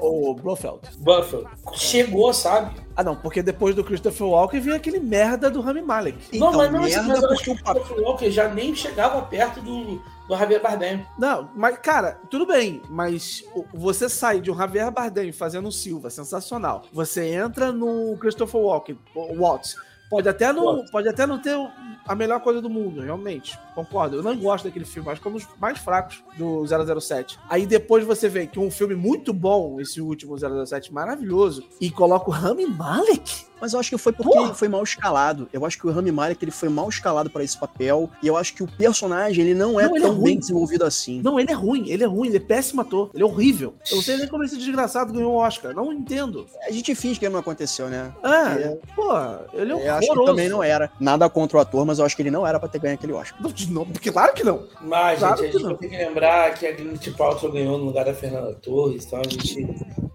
[0.00, 0.80] O, o Blofeld.
[0.98, 1.48] Buffalo.
[1.74, 2.80] Chegou, sabe?
[2.96, 6.18] Ah, não, porque depois do Christopher Walker veio aquele merda do Rami Malek.
[6.38, 9.22] Não, então, mas não, merda mas eu acho que o Christopher Walker já nem chegava
[9.22, 10.02] perto do,
[10.32, 11.06] do Javier Bardem.
[11.18, 16.84] Não, mas, cara, tudo bem, mas você sai de um Javier Bardem fazendo Silva, sensacional.
[16.92, 19.76] Você entra no Christopher Walker, Waltz.
[20.08, 21.56] Pode até não, pode até não ter
[22.06, 23.58] a melhor coisa do mundo, realmente.
[23.74, 24.16] Concordo.
[24.16, 26.64] Eu não gosto daquele filme, acho que é um dos mais fracos do
[27.00, 27.38] 007.
[27.48, 32.28] Aí depois você vê que um filme muito bom, esse último 007, maravilhoso, e coloca
[32.28, 34.46] o Rami Malek mas eu acho que foi porque Porra.
[34.46, 35.48] ele foi mal escalado.
[35.52, 38.10] Eu acho que o Rami Malek ele foi mal escalado para esse papel.
[38.20, 41.22] E eu acho que o personagem ele não é não, tão é bem desenvolvido assim.
[41.22, 43.12] Não, ele é ruim, ele é ruim, ele é péssimo ator.
[43.14, 43.72] Ele é horrível.
[43.88, 45.72] Eu não sei nem como esse desgraçado ganhou o Oscar.
[45.76, 46.44] Não entendo.
[46.66, 48.12] A gente finge que não aconteceu, né?
[48.20, 49.12] Ah, porque, pô,
[49.52, 49.86] ele é horroroso.
[49.86, 50.90] Eu acho que também não era.
[50.98, 53.12] Nada contra o ator, mas eu acho que ele não era pra ter ganho aquele
[53.12, 53.40] Oscar.
[53.68, 54.66] Não, claro que não.
[54.80, 58.04] Mas, claro gente, a gente tem que lembrar que a Gwyneth Paltrow ganhou no lugar
[58.04, 59.66] da Fernanda Torres, então a gente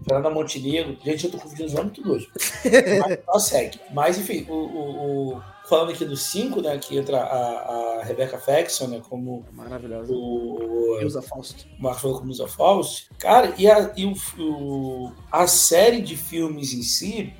[0.08, 0.96] Fernanda Montenegro.
[1.04, 2.28] Gente, eu tô confundindo os nomes tudo hoje.
[3.06, 3.80] Mas só segue.
[3.92, 6.78] Mas, enfim, o, o, o falando aqui dos cinco, né?
[6.78, 9.02] Que entra a, a Rebecca Faxon, né?
[9.08, 10.12] Como Maravilhosa.
[10.12, 10.98] o.
[11.00, 11.68] Ilza Faust.
[11.78, 13.10] Marcos falou como Ilza Faust.
[13.18, 17.32] Cara, e, a, e o, o, a série de filmes em si,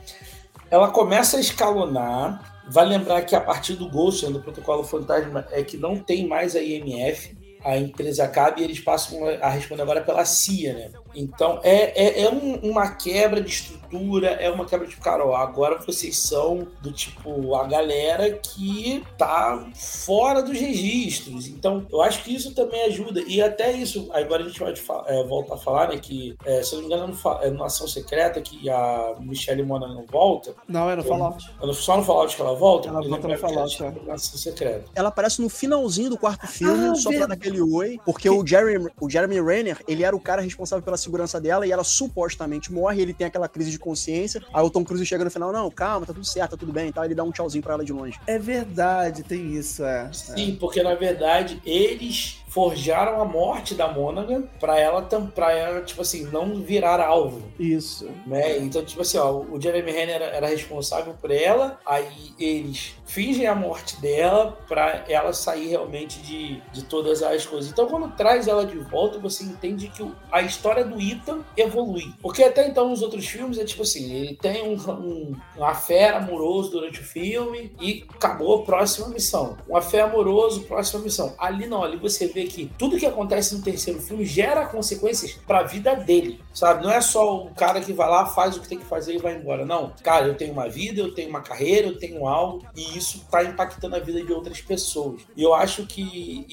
[0.70, 2.47] ela começa a escalonar.
[2.70, 6.26] Vai lembrar que a partir do Ghost, né, do protocolo fantasma, é que não tem
[6.26, 10.90] mais a IMF, a empresa acaba e eles passam a responder agora pela CIA, né?
[11.18, 15.34] Então é, é, é um, uma quebra de estrutura, é uma quebra de cara, ó,
[15.34, 21.48] agora vocês são do tipo a galera que tá fora dos registros.
[21.48, 23.20] Então eu acho que isso também ajuda.
[23.26, 24.74] E até isso, agora a gente vai
[25.06, 25.98] é, voltar a falar, né?
[25.98, 29.88] Que é, se eu não me engano, é no Ação Secreta que a Michelle Mona
[29.88, 30.54] não volta.
[30.68, 31.50] Não, é no Fallout.
[31.60, 32.88] É só no Fallout que ela volta?
[32.88, 33.92] Ela volta no Fallout, é.
[34.06, 34.84] Na Ação Secreta.
[34.94, 38.34] Ela aparece no finalzinho do quarto filme, ah, só pra dar aquele oi, porque que...
[38.34, 41.82] o, Jeremy, o Jeremy Renner, ele era o cara responsável pela segurança dela e ela
[41.82, 44.42] supostamente morre, ele tem aquela crise de consciência.
[44.52, 46.88] Aí o Tom Cruise chega no final, não, calma, tá tudo certo, tá tudo bem
[46.88, 47.04] e tal.
[47.04, 48.20] Ele dá um tchauzinho pra ela de longe.
[48.26, 50.12] É verdade, tem isso, é.
[50.12, 50.56] Sim, é.
[50.56, 55.00] porque na verdade eles forjaram a morte da Monaghan pra ela,
[55.32, 57.40] pra ela, tipo assim, não virar alvo.
[57.56, 58.10] Isso.
[58.26, 58.58] Né?
[58.58, 63.46] Então, tipo assim, ó, o Jeremy Renner era, era responsável por ela, aí eles fingem
[63.46, 67.70] a morte dela pra ela sair realmente de, de todas as coisas.
[67.70, 72.12] Então, quando traz ela de volta, você entende que a história do Ethan evolui.
[72.20, 76.10] Porque até então, nos outros filmes, é tipo assim, ele tem um, um, um afé
[76.10, 79.56] amoroso durante o filme e acabou, próxima missão.
[79.68, 81.34] Um afé amoroso, próxima missão.
[81.38, 85.60] Ali não, ali você vê que tudo que acontece no terceiro filme gera consequências para
[85.60, 86.82] a vida dele, sabe?
[86.82, 89.18] Não é só o cara que vai lá, faz o que tem que fazer e
[89.18, 89.64] vai embora.
[89.64, 89.92] Não.
[90.02, 93.44] Cara, eu tenho uma vida, eu tenho uma carreira, eu tenho algo e isso tá
[93.44, 95.22] impactando a vida de outras pessoas.
[95.36, 96.46] E eu acho que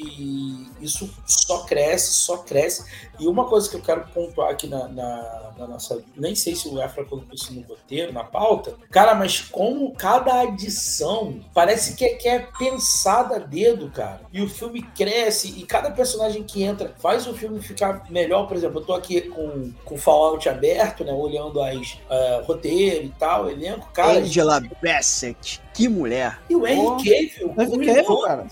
[0.82, 2.86] isso só cresce, só cresce.
[3.20, 6.04] E uma coisa que eu quero pontuar aqui na, na, na nossa.
[6.16, 8.76] Nem sei se o Efra colocou isso no roteiro, na pauta.
[8.90, 14.22] Cara, mas como cada adição parece que é, que é pensada a dedo, cara.
[14.32, 18.48] E o filme cresce e cada personagem que entra faz o filme ficar melhor.
[18.48, 21.14] Por exemplo, eu tô aqui com, com Fallout aberto, né?
[21.14, 24.20] Olhando as uh, roteiro e tal, elenco, cara.
[24.20, 25.62] Angela Bassett.
[25.74, 26.40] Que mulher.
[26.50, 27.54] E o Henry Cavill.
[27.58, 28.48] Henry Cavill, cara.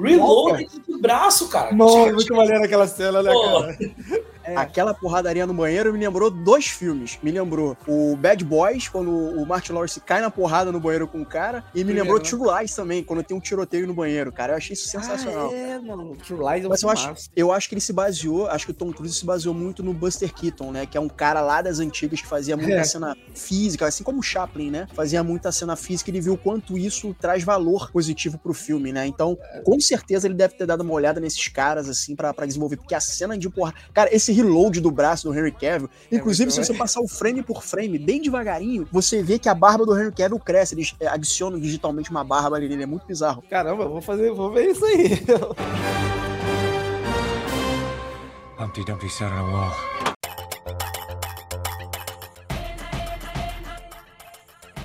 [0.00, 1.72] Reload de braço, cara.
[1.72, 4.21] Não, muito maneiro aquela cena, né, cara?
[4.52, 4.56] É.
[4.56, 7.18] Aquela porradaria no banheiro me lembrou dois filmes.
[7.22, 11.22] Me lembrou o Bad Boys, quando o Martin Lawrence cai na porrada no banheiro com
[11.22, 11.64] o cara.
[11.74, 14.52] E me lembrou True Lies também, quando tem um tiroteio no banheiro, cara.
[14.52, 15.50] Eu achei isso sensacional.
[15.50, 16.16] Ah, é, mano.
[16.16, 18.74] True Lies é Mas eu acho, eu acho que ele se baseou, acho que o
[18.74, 20.86] Tom Cruise se baseou muito no Buster Keaton, né?
[20.86, 22.84] Que é um cara lá das antigas que fazia muita é.
[22.84, 24.86] cena física, assim como o Chaplin, né?
[24.94, 28.92] Fazia muita cena física e ele viu o quanto isso traz valor positivo pro filme,
[28.92, 29.06] né?
[29.06, 32.76] Então, com certeza ele deve ter dado uma olhada nesses caras, assim, para desenvolver.
[32.76, 33.74] Porque a cena de porra.
[33.92, 35.88] Cara, esse reload do braço do Henry Cavill.
[36.10, 39.48] É Inclusive, é se você passar o frame por frame, bem devagarinho, você vê que
[39.48, 40.74] a barba do Henry Cavill cresce.
[40.74, 43.42] Eles é, adicionam digitalmente uma barba ali, ele é muito bizarro.
[43.48, 45.22] Caramba, vou fazer, vou ver isso aí.
[48.58, 50.11] Humpty Dumpty sat on a wall.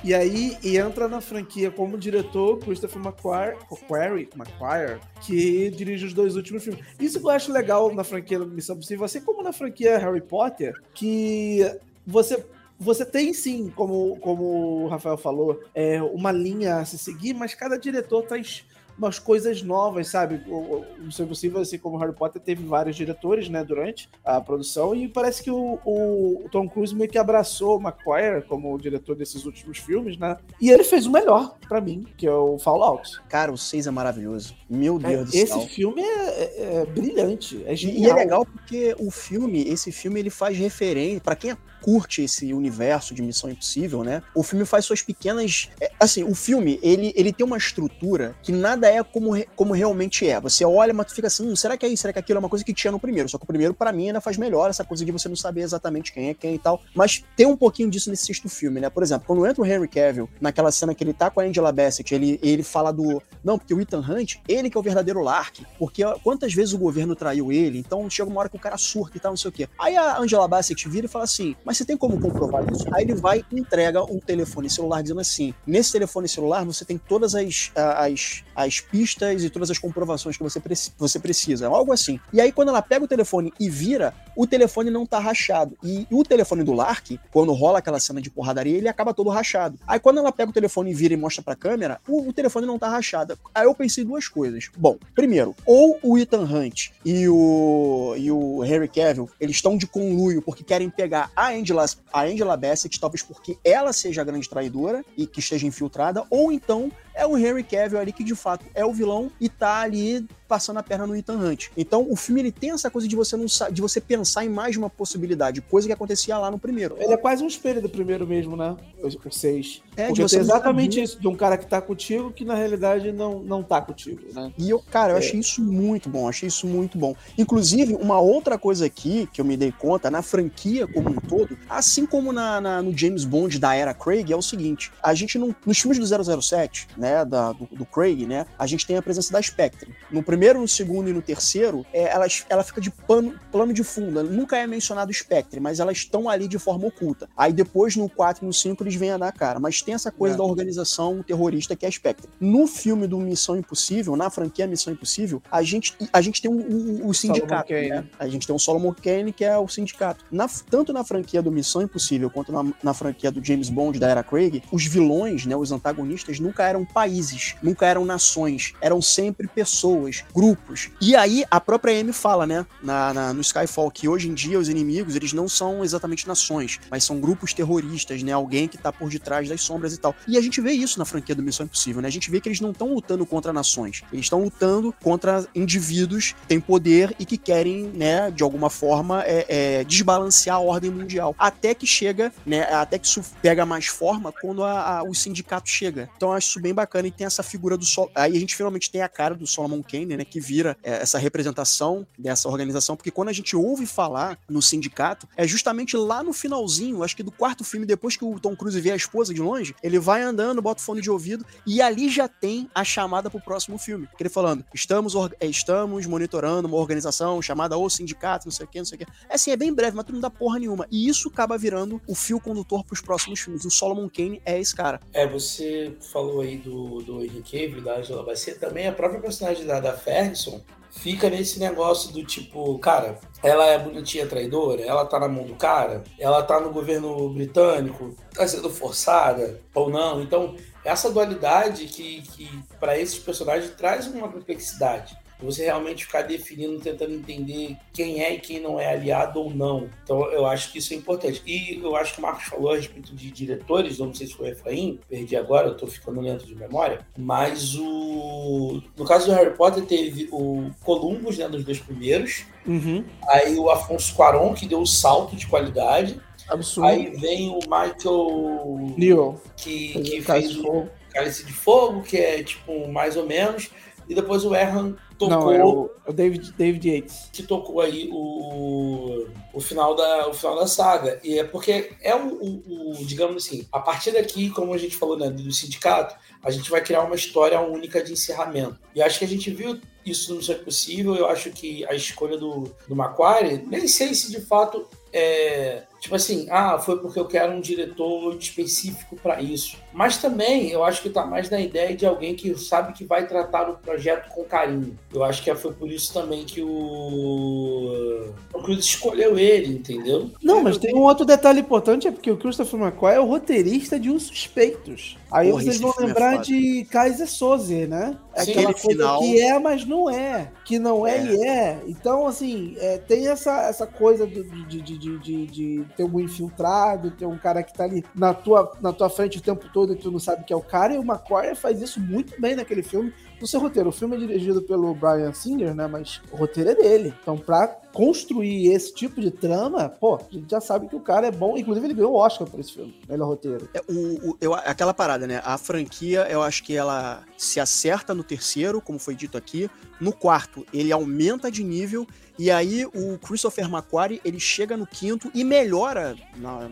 [0.04, 6.14] E aí e entra na franquia como diretor Christopher McQuarrie, McQuarrie, McQuarrie, que dirige os
[6.14, 6.84] dois últimos filmes.
[7.00, 10.80] Isso que eu acho legal na franquia Missão Possível, assim como na franquia Harry Potter,
[10.94, 11.64] que
[12.06, 12.44] você
[12.80, 17.52] você tem sim, como, como o Rafael falou, é, uma linha a se seguir, mas
[17.52, 18.64] cada diretor traz
[18.98, 20.42] umas coisas novas, sabe?
[20.48, 25.08] O, Missão Impossível, assim como Harry Potter, teve vários diretores, né, durante a produção, e
[25.08, 29.14] parece que o, o, o Tom Cruise meio que abraçou o McQuire como o diretor
[29.14, 30.36] desses últimos filmes, né?
[30.60, 33.20] E ele fez o melhor para mim, que é o Fallout.
[33.28, 34.54] Cara, o 6 é maravilhoso.
[34.68, 35.42] Meu é, Deus do céu.
[35.42, 38.02] Esse filme é, é, é, brilhante, é genial.
[38.02, 42.22] E é legal porque o filme, esse filme, ele faz referência, para quem é curte
[42.22, 44.22] esse universo de Missão Impossível, né?
[44.34, 45.68] O filme faz suas pequenas.
[45.80, 50.28] É, assim, o filme, ele, ele tem uma estrutura que nada é como, como realmente
[50.28, 50.40] é.
[50.40, 52.02] Você olha, mas tu fica assim, hum, será que é isso?
[52.02, 53.28] Será que aquilo é uma coisa que tinha no primeiro?
[53.28, 55.62] Só que o primeiro, para mim, ainda faz melhor essa coisa de você não saber
[55.62, 56.80] exatamente quem é quem e tal.
[56.94, 58.90] Mas tem um pouquinho disso nesse sexto filme, né?
[58.90, 61.72] Por exemplo, quando entra o Henry Cavill, naquela cena que ele tá com a Angela
[61.72, 63.22] Bassett, ele, ele fala do.
[63.42, 65.60] Não, porque o Ethan Hunt, ele que é o verdadeiro Lark.
[65.78, 67.78] Porque quantas vezes o governo traiu ele?
[67.78, 69.68] Então chega uma hora que o cara surta e tal, não sei o quê.
[69.78, 72.86] Aí a Angela Bassett vira e fala assim: Mas você tem como comprovar isso?
[72.94, 76.96] Aí ele vai e entrega um telefone celular dizendo assim: nesse telefone celular você tem
[76.96, 80.62] todas as, as, as pistas e todas as comprovações que você,
[80.96, 82.18] você precisa, algo assim.
[82.32, 85.76] E aí quando ela pega o telefone e vira, o telefone não tá rachado.
[85.84, 89.78] E o telefone do Lark, quando rola aquela cena de porradaria, ele acaba todo rachado.
[89.86, 92.66] Aí quando ela pega o telefone e vira e mostra pra câmera, o, o telefone
[92.66, 93.38] não tá rachado.
[93.54, 94.70] Aí eu pensei duas coisas.
[94.74, 99.86] Bom, primeiro, ou o Ethan Hunt e o, e o Harry Cavill, eles estão de
[99.86, 104.48] conluio porque querem pegar a Angela, a Angela Bassett, talvez porque ela seja a grande
[104.48, 108.64] traidora e que esteja infiltrada, ou então é o Henry Cavill ali que de fato
[108.74, 111.66] é o vilão e tá ali passando a perna no Ethan Hunt.
[111.76, 114.72] Então o filme ele tem essa coisa de você não de você pensar em mais
[114.72, 116.96] de uma possibilidade, coisa que acontecia lá no primeiro.
[116.98, 118.74] Ele é quase um espelho do primeiro mesmo, né?
[119.02, 119.82] O 6.
[119.96, 123.40] É, Porque tem exatamente isso, de um cara que tá contigo que na realidade não,
[123.40, 124.52] não tá contigo, né?
[124.56, 125.18] E eu, cara, eu é.
[125.18, 127.14] achei isso muito bom, achei isso muito bom.
[127.36, 131.58] Inclusive, uma outra coisa aqui que eu me dei conta, na franquia como um todo,
[131.68, 135.38] assim como na, na no James Bond da era Craig, é o seguinte, a gente
[135.38, 139.02] não, nos filmes do 007, né, da, do, do Craig, né, a gente tem a
[139.02, 139.94] presença da Spectre.
[140.10, 143.84] No primeiro, no segundo e no terceiro, é, ela, ela fica de pano, plano de
[143.84, 147.28] fundo, nunca é mencionado Spectre, mas elas estão ali de forma oculta.
[147.36, 150.10] Aí depois, no 4 e no 5, eles vêm a dar cara, mas tem essa
[150.10, 150.38] coisa é.
[150.38, 152.28] da organização terrorista que é a Spectre.
[152.40, 156.54] No filme do Missão Impossível, na franquia Missão Impossível, a gente, a gente tem o
[156.54, 157.72] um, um, um sindicato.
[157.72, 158.04] Né?
[158.18, 160.24] A gente tem o Solomon Kane, que é o sindicato.
[160.30, 164.08] Na, tanto na franquia do Missão Impossível quanto na, na franquia do James Bond da
[164.08, 169.46] era Craig, os vilões, né, os antagonistas, nunca eram países, nunca eram nações, eram sempre
[169.46, 170.90] pessoas, grupos.
[171.00, 174.58] E aí a própria Amy fala, né, na, na, no Skyfall, que hoje em dia
[174.58, 178.92] os inimigos, eles não são exatamente nações, mas são grupos terroristas, né, alguém que tá
[178.92, 180.12] por detrás das sombras e tal.
[180.26, 182.48] E a gente vê isso na franquia do Missão Impossível, né, a gente vê que
[182.48, 187.24] eles não estão lutando contra nações, eles estão lutando contra indivíduos que têm poder e
[187.24, 191.32] que querem, né, de alguma forma, é, é, desbalancear a ordem mundial.
[191.38, 195.70] Até que chega, né, até que isso pega mais forma quando a, a, o sindicato
[195.70, 196.10] chega.
[196.16, 198.10] Então eu acho isso bem bacana e tem essa figura do Sol.
[198.14, 201.18] Aí a gente finalmente tem a cara do Solomon Kane, né, que vira é, essa
[201.18, 206.32] representação dessa organização, porque quando a gente ouve falar no sindicato, é justamente lá no
[206.32, 209.40] finalzinho, acho que do quarto filme, depois que o Tom Cruise vê a esposa de
[209.40, 213.30] longe, ele vai andando, bota o fone de ouvido e ali já tem a chamada
[213.30, 214.08] pro próximo filme.
[214.18, 218.78] Ele falando: estamos, é, estamos monitorando uma organização chamada O Sindicato, não sei o que,
[218.78, 219.06] não sei o que.
[219.28, 220.86] É assim, é bem breve, mas tu não dá porra nenhuma.
[220.90, 223.64] E isso acaba virando o fio condutor pros próximos filmes.
[223.64, 225.00] O Solomon Kane é esse cara.
[225.12, 229.66] É, você falou aí do, do Henry Cavill, da Angela Bassett, também a própria personagem
[229.66, 235.18] da, da Ferguson fica nesse negócio do tipo, cara, ela é bonitinha traidora, ela tá
[235.18, 240.20] na mão do cara, ela tá no governo britânico, tá sendo forçada ou não.
[240.20, 242.48] Então, essa dualidade que, que
[242.80, 248.40] para esses personagens traz uma complexidade você realmente ficar definindo, tentando entender quem é e
[248.40, 249.88] quem não é aliado ou não.
[250.02, 251.42] Então eu acho que isso é importante.
[251.46, 254.48] E eu acho que o Marcos falou a respeito de diretores, não sei se foi
[254.48, 258.82] o Efraim, perdi agora, eu tô ficando lento de memória, mas o.
[258.96, 262.44] No caso do Harry Potter, teve o Columbus, né, dos dois primeiros.
[262.66, 263.04] Uhum.
[263.28, 266.20] Aí o Afonso Cuarón, que deu um salto de qualidade.
[266.48, 266.88] Absurdo.
[266.88, 272.88] Aí vem o Michael Neo, que, que fez o Cálice de Fogo, que é tipo
[272.88, 273.70] mais ou menos.
[274.08, 275.28] E depois o Erhan tocou.
[275.28, 277.28] Não, é o, o, David, David Yates.
[277.32, 281.20] Que tocou aí o, o, final da, o final da saga.
[281.24, 284.96] E é porque é o, o, o, digamos assim, a partir daqui, como a gente
[284.96, 288.78] falou né, do sindicato, a gente vai criar uma história única de encerramento.
[288.94, 291.14] E acho que a gente viu isso não ser possível.
[291.16, 296.14] Eu acho que a escolha do, do Macquarie, nem sei se de fato é, tipo
[296.14, 299.76] assim, ah, foi porque eu quero um diretor específico para isso.
[299.92, 303.26] Mas também eu acho que está mais na ideia de alguém que sabe que vai
[303.26, 304.96] tratar o projeto com carinho.
[305.12, 310.30] Eu acho que foi por isso também que o o Cruz escolheu ele, entendeu?
[310.42, 313.98] Não, mas tem um outro detalhe importante, é porque o Christopher McQuarrie é o roteirista
[313.98, 315.16] de Os Suspeitos.
[315.30, 318.16] Aí Porra, vocês vão é lembrar é de Kaiser Soze, né?
[318.36, 319.20] Sim, Aquela coisa final...
[319.20, 320.50] que é, mas não é.
[320.64, 321.24] Que não é, é.
[321.24, 321.78] e é.
[321.86, 327.10] Então, assim, é, tem essa, essa coisa de, de, de, de, de ter um infiltrado,
[327.10, 329.96] ter um cara que tá ali na tua, na tua frente o tempo todo e
[329.96, 330.94] tu não sabe que é o cara.
[330.94, 333.88] E o McQuarrie faz isso muito bem naquele filme no seu roteiro.
[333.88, 335.86] O filme é dirigido pelo Brian Singer, né?
[335.86, 337.14] Mas o roteiro é dele.
[337.22, 341.26] Então, pra construir esse tipo de trama, pô, a gente já sabe que o cara
[341.26, 341.56] é bom.
[341.56, 343.68] Inclusive, ele ganhou o Oscar por esse filme, melhor roteiro.
[343.74, 345.40] É, o, o, eu, aquela parada, né?
[345.44, 349.68] A franquia, eu acho que ela se acerta no terceiro, como foi dito aqui.
[350.00, 352.06] No quarto, ele aumenta de nível.
[352.38, 356.68] E aí o Christopher McQuarrie, ele chega no quinto e melhora, na,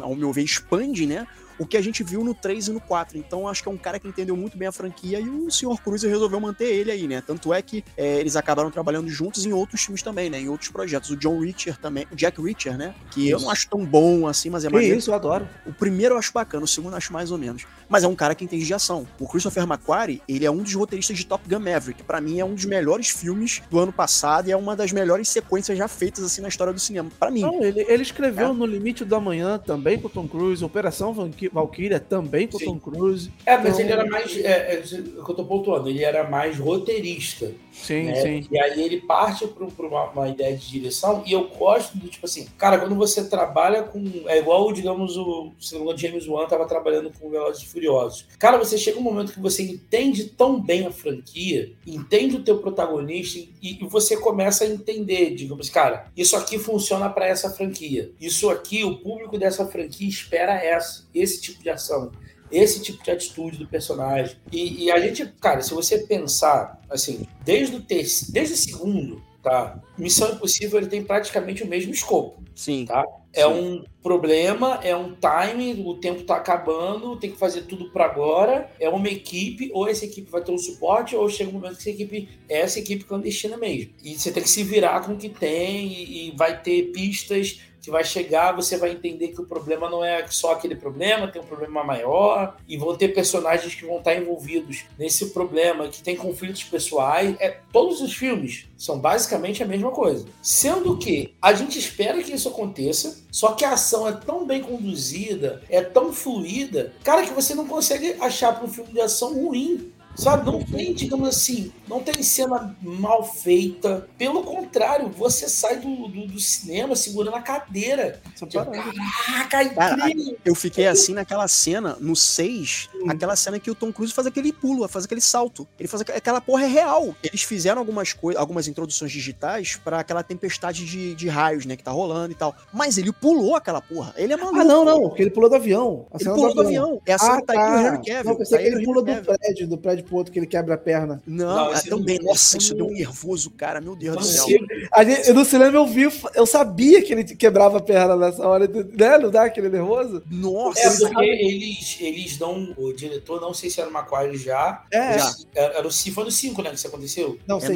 [0.00, 1.26] ao meu ver, expande, né?
[1.58, 3.18] O que a gente viu no 3 e no 4.
[3.18, 5.80] Então acho que é um cara que entendeu muito bem a franquia e o Sr.
[5.82, 7.22] Cruz resolveu manter ele aí, né?
[7.24, 10.40] Tanto é que é, eles acabaram trabalhando juntos em outros filmes também, né?
[10.40, 11.10] Em outros projetos.
[11.10, 12.94] O John Richard também, o Jack Richard, né?
[13.10, 13.32] Que isso.
[13.32, 14.86] eu não acho tão bom assim, mas é mais.
[14.86, 15.48] isso, eu adoro.
[15.66, 17.66] O primeiro eu acho bacana, o segundo eu acho mais ou menos.
[17.88, 19.06] Mas é um cara que entende de ação.
[19.18, 22.02] O Christopher McQuarrie, ele é um dos roteiristas de Top Gun Maverick.
[22.02, 25.28] Para mim é um dos melhores filmes do ano passado e é uma das melhores
[25.28, 27.10] sequências já feitas assim na história do cinema.
[27.18, 27.42] Para mim.
[27.42, 28.52] Não, ele, ele escreveu é.
[28.52, 31.14] No Limite do Amanhã também com Tom Cruise, Operação
[31.48, 33.30] Valkyria também com o Tom Cruise.
[33.44, 33.80] É, mas então...
[33.80, 34.36] ele era mais.
[34.38, 34.82] É, é,
[35.18, 37.52] o que eu tô pontuando, ele era mais roteirista.
[37.74, 38.14] Sim, né?
[38.14, 38.46] sim.
[38.50, 42.24] E aí ele parte para uma, uma, ideia de direção, e eu gosto do tipo
[42.24, 44.02] assim, cara, quando você trabalha com.
[44.26, 48.26] É igual, digamos, o, se não James Wan estava trabalhando com Velozes e Furiosos.
[48.38, 52.58] Cara, você chega um momento que você entende tão bem a franquia, entende o teu
[52.58, 58.12] protagonista, e, e você começa a entender, digamos, cara, isso aqui funciona para essa franquia.
[58.20, 62.12] Isso aqui, o público dessa franquia espera essa, esse tipo de ação
[62.50, 64.36] esse tipo de atitude do personagem.
[64.52, 69.22] E, e, a gente, cara, se você pensar, assim, desde o, terceiro, desde o segundo,
[69.42, 69.78] tá?
[69.96, 72.42] Missão Impossível ele tem praticamente o mesmo escopo.
[72.54, 72.86] Sim.
[72.86, 73.04] Tá?
[73.32, 73.48] É Sim.
[73.48, 78.70] um problema, é um time, o tempo tá acabando, tem que fazer tudo para agora.
[78.78, 81.80] É uma equipe, ou essa equipe vai ter um suporte, ou chega um momento que
[81.80, 83.92] essa equipe é essa equipe clandestina mesmo.
[84.02, 87.60] E você tem que se virar com o que tem, e, e vai ter pistas
[87.84, 91.42] que vai chegar, você vai entender que o problema não é só aquele problema, tem
[91.42, 96.16] um problema maior, e vão ter personagens que vão estar envolvidos nesse problema, que tem
[96.16, 97.36] conflitos pessoais.
[97.38, 100.24] É, todos os filmes são basicamente a mesma coisa.
[100.40, 104.62] Sendo que a gente espera que isso aconteça, só que a ação é tão bem
[104.62, 109.34] conduzida, é tão fluida, cara, que você não consegue achar para um filme de ação
[109.34, 109.92] ruim.
[110.16, 114.08] Sabe, não tem, digamos assim, não tem cena mal feita.
[114.16, 118.20] Pelo contrário, você sai do, do, do cinema segurando a cadeira.
[118.34, 120.36] Tipo, Caraca, incrível!
[120.44, 123.10] eu fiquei assim naquela cena, no 6, hum.
[123.10, 125.66] aquela cena que o Tom Cruise faz aquele pulo, faz aquele salto.
[125.78, 127.14] Ele faz aquela porra é real.
[127.22, 131.82] Eles fizeram algumas coisas, algumas introduções digitais para aquela tempestade de, de raios, né, que
[131.82, 132.54] tá rolando e tal.
[132.72, 134.14] Mas ele pulou aquela porra.
[134.16, 134.58] Ele é maluco.
[134.58, 136.06] Ah, não, não, porque ele pulou do avião.
[136.18, 136.84] ele pulou do avião.
[136.84, 137.02] avião.
[137.04, 138.24] É a cena ah, que tá aí o Henry Cavill.
[138.24, 140.74] Não, pensei tá que ele pula do prédio, do prédio pro outro que ele quebra
[140.74, 141.22] a perna.
[141.26, 142.18] Não, não é também.
[142.18, 142.26] Não...
[142.26, 143.80] Nossa, isso deu um nervoso, cara.
[143.80, 144.46] Meu Deus do céu.
[144.46, 149.18] Gente, no cinema eu vi, eu sabia que ele quebrava a perna nessa hora, né?
[149.18, 150.22] Não dá aquele nervoso?
[150.30, 152.74] Nossa, é porque eles, eles dão.
[152.76, 154.84] O diretor, não sei se era o Macquarie já.
[154.92, 155.34] É, já.
[155.54, 156.70] Era, o, foi no 5, né?
[156.70, 157.38] Que isso aconteceu?
[157.46, 157.70] Não, sei.
[157.70, 157.74] Eu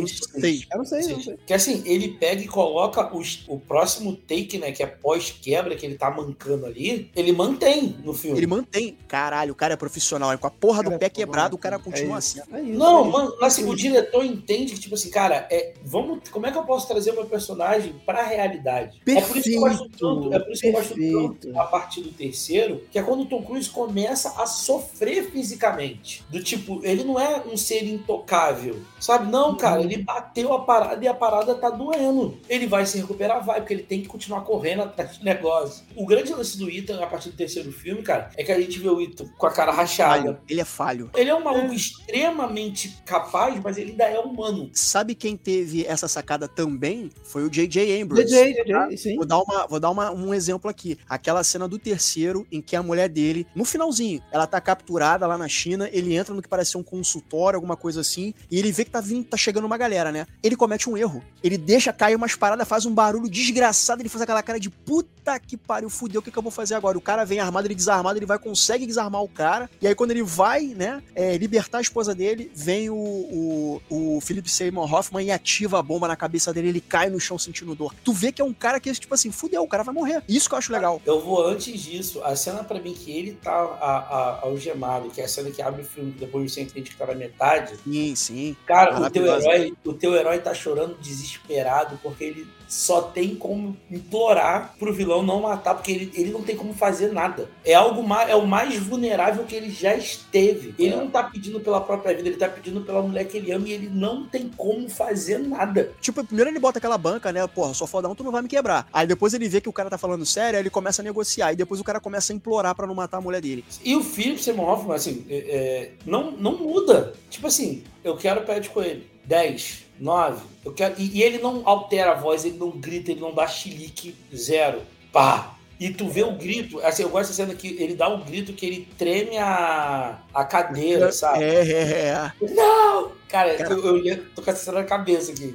[0.78, 1.38] não sei, não sei.
[1.46, 4.72] Que assim, ele pega e coloca os, o próximo take, né?
[4.72, 7.10] Que é pós-quebra, que ele tá mancando ali.
[7.14, 8.38] Ele mantém no filme.
[8.38, 8.96] Ele mantém.
[9.08, 10.36] Caralho, o cara é profissional.
[10.38, 12.40] Com a porra do pé é quebrado, o cara continua é assim.
[12.52, 16.46] É isso, não, mano, assim, o diretor entende que, tipo assim, cara, é, vamos, como
[16.46, 19.00] é que eu posso trazer meu personagem pra realidade?
[19.04, 21.58] Perfeito, é por isso que eu gosto tanto, é por isso que eu gosto tanto
[21.58, 26.24] a partir do terceiro, que é quando o Tom Cruise começa a sofrer fisicamente.
[26.28, 29.30] Do tipo, ele não é um ser intocável, sabe?
[29.30, 32.38] Não, cara, ele bateu a parada e a parada tá doendo.
[32.48, 35.84] Ele vai se recuperar, vai, porque ele tem que continuar correndo atrás do negócio.
[35.96, 38.78] O grande lance do Ethan, a partir do terceiro filme, cara, é que a gente
[38.78, 40.08] vê o Ethan com a cara rachada.
[40.08, 40.38] Falho.
[40.48, 41.10] Ele é falho.
[41.14, 41.76] Ele é um maluco é.
[42.08, 44.70] Extremamente capaz, mas ele ainda é humano.
[44.72, 47.10] Sabe quem teve essa sacada também?
[47.22, 48.00] Foi o J.J.
[48.00, 48.30] Abrams.
[48.30, 49.16] J.J., sim.
[49.16, 50.98] Vou dar, uma, vou dar uma, um exemplo aqui.
[51.06, 55.36] Aquela cena do terceiro, em que a mulher dele, no finalzinho, ela tá capturada lá
[55.36, 58.72] na China, ele entra no que parece ser um consultório, alguma coisa assim, e ele
[58.72, 60.26] vê que tá vindo, tá chegando uma galera, né?
[60.42, 61.22] Ele comete um erro.
[61.42, 65.38] Ele deixa cair umas paradas, faz um barulho desgraçado, ele faz aquela cara de puta
[65.38, 66.96] que pariu, fudeu, o que, que eu vou fazer agora?
[66.96, 70.12] O cara vem armado, ele desarmado, ele vai, consegue desarmar o cara, e aí quando
[70.12, 75.26] ele vai, né, é, libertar a esposa dele, vem o, o, o Philip Seymour Hoffman
[75.26, 77.92] e ativa a bomba na cabeça dele, ele cai no chão sentindo dor.
[78.04, 80.22] Tu vê que é um cara que, tipo assim, fudeu, o cara vai morrer.
[80.28, 81.02] Isso que eu acho legal.
[81.04, 85.20] Eu vou antes disso, a cena para mim que ele tá a, a, algemado, que
[85.20, 87.74] é a cena que abre o filme, depois você entende que tá na metade.
[87.84, 88.56] Sim, sim.
[88.64, 93.76] Cara, o teu, herói, o teu herói tá chorando desesperado porque ele só tem como
[93.90, 97.50] implorar pro vilão não matar, porque ele, ele não tem como fazer nada.
[97.64, 100.74] É algo mais, é o mais vulnerável que ele já esteve.
[100.78, 100.96] Ele é.
[100.96, 103.72] não tá pedindo pela própria vida, ele tá pedindo pela mulher que ele ama e
[103.72, 105.92] ele não tem como fazer nada.
[106.00, 107.46] Tipo, primeiro ele bota aquela banca, né?
[107.46, 108.86] Porra, sou fodão, tu não vai me quebrar.
[108.92, 111.52] Aí depois ele vê que o cara tá falando sério, aí ele começa a negociar.
[111.52, 113.64] E depois o cara começa a implorar para não matar a mulher dele.
[113.82, 117.14] E o Philip Seymour Hoffman, assim, é, é, não, não muda.
[117.30, 119.02] Tipo assim, eu quero pé de coelho.
[119.28, 120.42] 10, 9.
[120.64, 120.94] Eu quero...
[120.98, 124.16] E, e, ele não altera a voz, ele não grita, ele não dá chilique.
[124.34, 124.82] Zero.
[125.12, 125.54] Pá.
[125.78, 128.66] E tu vê o grito, assim, eu gosto cena que ele dá um grito que
[128.66, 131.44] ele treme a, a cadeira, sabe?
[131.44, 132.32] É, é, é.
[132.40, 133.12] Não!
[133.28, 133.74] Cara, Cara.
[133.74, 135.54] Eu, eu tô com essa cena na cabeça aqui.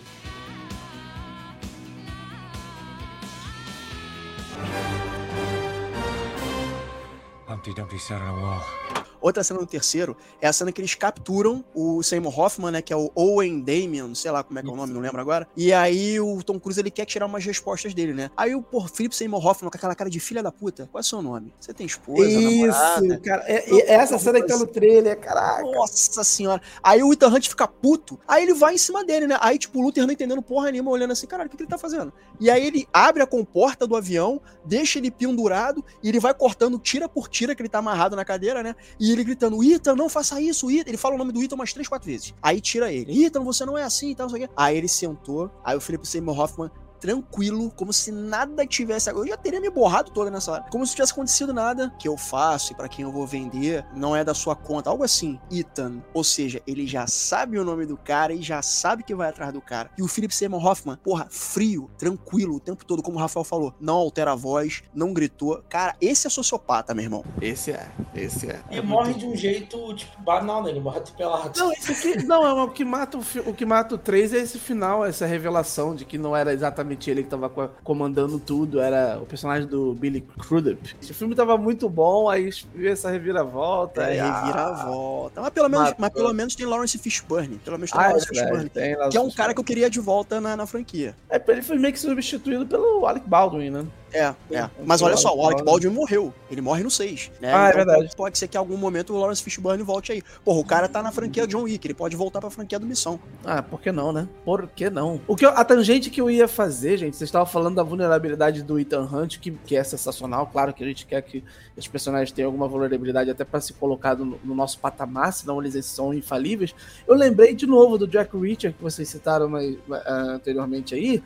[7.50, 9.03] Humpty Dumpty sat on a wall.
[9.24, 12.82] Outra cena no terceiro é a cena que eles capturam o Seymour Hoffman, né?
[12.82, 15.22] Que é o Owen Damien, sei lá como é que é o nome, não lembro
[15.22, 15.48] agora.
[15.56, 18.30] E aí o Tom Cruise ele quer tirar umas respostas dele, né?
[18.36, 20.90] Aí o por Philip Seymour Hoffman com aquela cara de filha da puta.
[20.92, 21.54] Qual é o seu nome?
[21.58, 23.20] Você tem esposa, Isso, namorada?
[23.20, 23.44] cara.
[23.48, 25.64] É, é essa cena que tá no trailer, caraca.
[25.64, 26.62] Nossa senhora.
[26.84, 28.20] Aí o Ethan Hunt fica puto.
[28.28, 29.38] Aí ele vai em cima dele, né?
[29.40, 31.70] Aí, tipo, o Luther não entendendo porra nenhuma, olhando assim, caralho, o que, que ele
[31.70, 32.12] tá fazendo?
[32.42, 36.78] E aí ele abre a comporta do avião, deixa ele pendurado e ele vai cortando
[36.78, 38.76] tira por tira que ele tá amarrado na cadeira, né?
[39.00, 40.90] E ele gritando, Ethan, não faça isso, Ethan.
[40.90, 42.34] Ele fala o nome do Ethan umas três, quatro vezes.
[42.42, 43.26] Aí tira ele.
[43.26, 44.54] Ethan, você não é assim e tal, não sei o quê.
[44.56, 46.72] Aí ele sentou, aí o Felipe Seymour Hoffman
[47.04, 49.10] tranquilo, como se nada tivesse.
[49.10, 50.66] Eu já teria me borrado toda nessa hora.
[50.72, 54.16] Como se tivesse acontecido nada que eu faço e para quem eu vou vender não
[54.16, 54.90] é da sua conta.
[54.90, 55.38] Algo assim.
[55.52, 56.02] Ethan.
[56.14, 59.52] Ou seja, ele já sabe o nome do cara e já sabe que vai atrás
[59.52, 59.92] do cara.
[59.98, 63.74] E o Philip Seymour Hoffman, porra, frio, tranquilo o tempo todo, como o Rafael falou.
[63.82, 65.62] Não altera a voz, não gritou.
[65.68, 67.26] Cara, esse é sociopata, meu irmão.
[67.42, 68.62] Esse é, esse é.
[68.72, 69.20] E é morre muito...
[69.20, 70.70] de um jeito, tipo, banal, né?
[70.70, 71.60] Ele morre atropelado.
[71.60, 74.38] Não, isso aqui, não, é o que mata o, o que mata o 3 é
[74.38, 77.50] esse final, essa revelação de que não era exatamente ele que tava
[77.84, 80.96] comandando tudo, era o personagem do Billy Crudup.
[81.02, 84.04] O filme tava muito bom, aí viu essa reviravolta.
[84.04, 85.42] É, ah, reviravolta.
[85.42, 87.60] Mas pelo, menos, mas pelo menos tem Lawrence Fishburne.
[87.64, 88.70] Pelo menos tem ah, Lawrence é, Fishburne.
[88.70, 91.16] Tem que é um cara que eu queria de volta na, na franquia.
[91.30, 93.86] É, ele foi meio que substituído pelo Alec Baldwin, né?
[94.14, 94.70] É, é.
[94.86, 96.34] Mas olha só, o Alec Baldwin morreu.
[96.52, 97.32] Ele morre no 6.
[97.42, 97.52] Né?
[97.54, 98.16] Ah, é então, verdade.
[98.16, 100.22] Pode ser que em algum momento o Lawrence Fishburne volte aí.
[100.46, 103.20] Porra, o cara tá na franquia John Wick, ele pode voltar pra franquia do Missão.
[103.44, 104.28] Ah, por que não, né?
[104.46, 105.20] Por que não?
[105.28, 108.62] O que eu- a tangente que eu ia fazer, gente, vocês estavam falando da vulnerabilidade
[108.62, 110.48] do Ethan Hunt, que, que é sensacional.
[110.48, 111.44] Claro que a gente quer que
[111.76, 115.84] os personagens tenham alguma vulnerabilidade até pra ser colocado no, no nosso patamar, senão eles
[115.88, 116.76] são infalíveis.
[117.08, 121.24] Eu lembrei de novo do Jack Reacher, que vocês citaram mais- ah, anteriormente aí,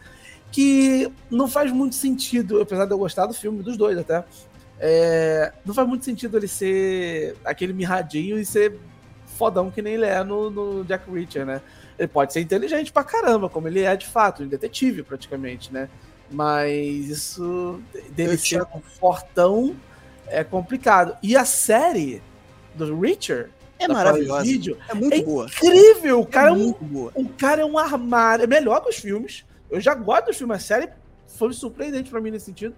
[0.52, 4.24] que não faz muito sentido, apesar de eu gostar do filme, dos dois até.
[4.80, 8.78] é, não faz muito sentido ele ser aquele mirradinho e ser
[9.26, 11.62] fodão que nem ele é no, no Jack Reacher, né?
[11.98, 15.90] Ele pode ser inteligente pra caramba, como ele é de fato, um detetive praticamente, né?
[16.30, 17.82] Mas isso
[18.12, 19.76] dele Eu ser um fortão
[20.28, 21.16] é complicado.
[21.24, 22.22] E a série
[22.76, 24.44] do Reacher, É maravilhosa.
[24.44, 25.46] Video, É muito é boa.
[25.46, 26.20] incrível!
[26.22, 27.12] O cara é é um boa.
[27.16, 28.44] o cara é um armário.
[28.44, 29.46] É melhor que os filmes.
[29.70, 30.58] Eu já gosto dos filmes.
[30.58, 30.90] A série
[31.28, 32.74] foi surpreendente pra mim nesse sentido.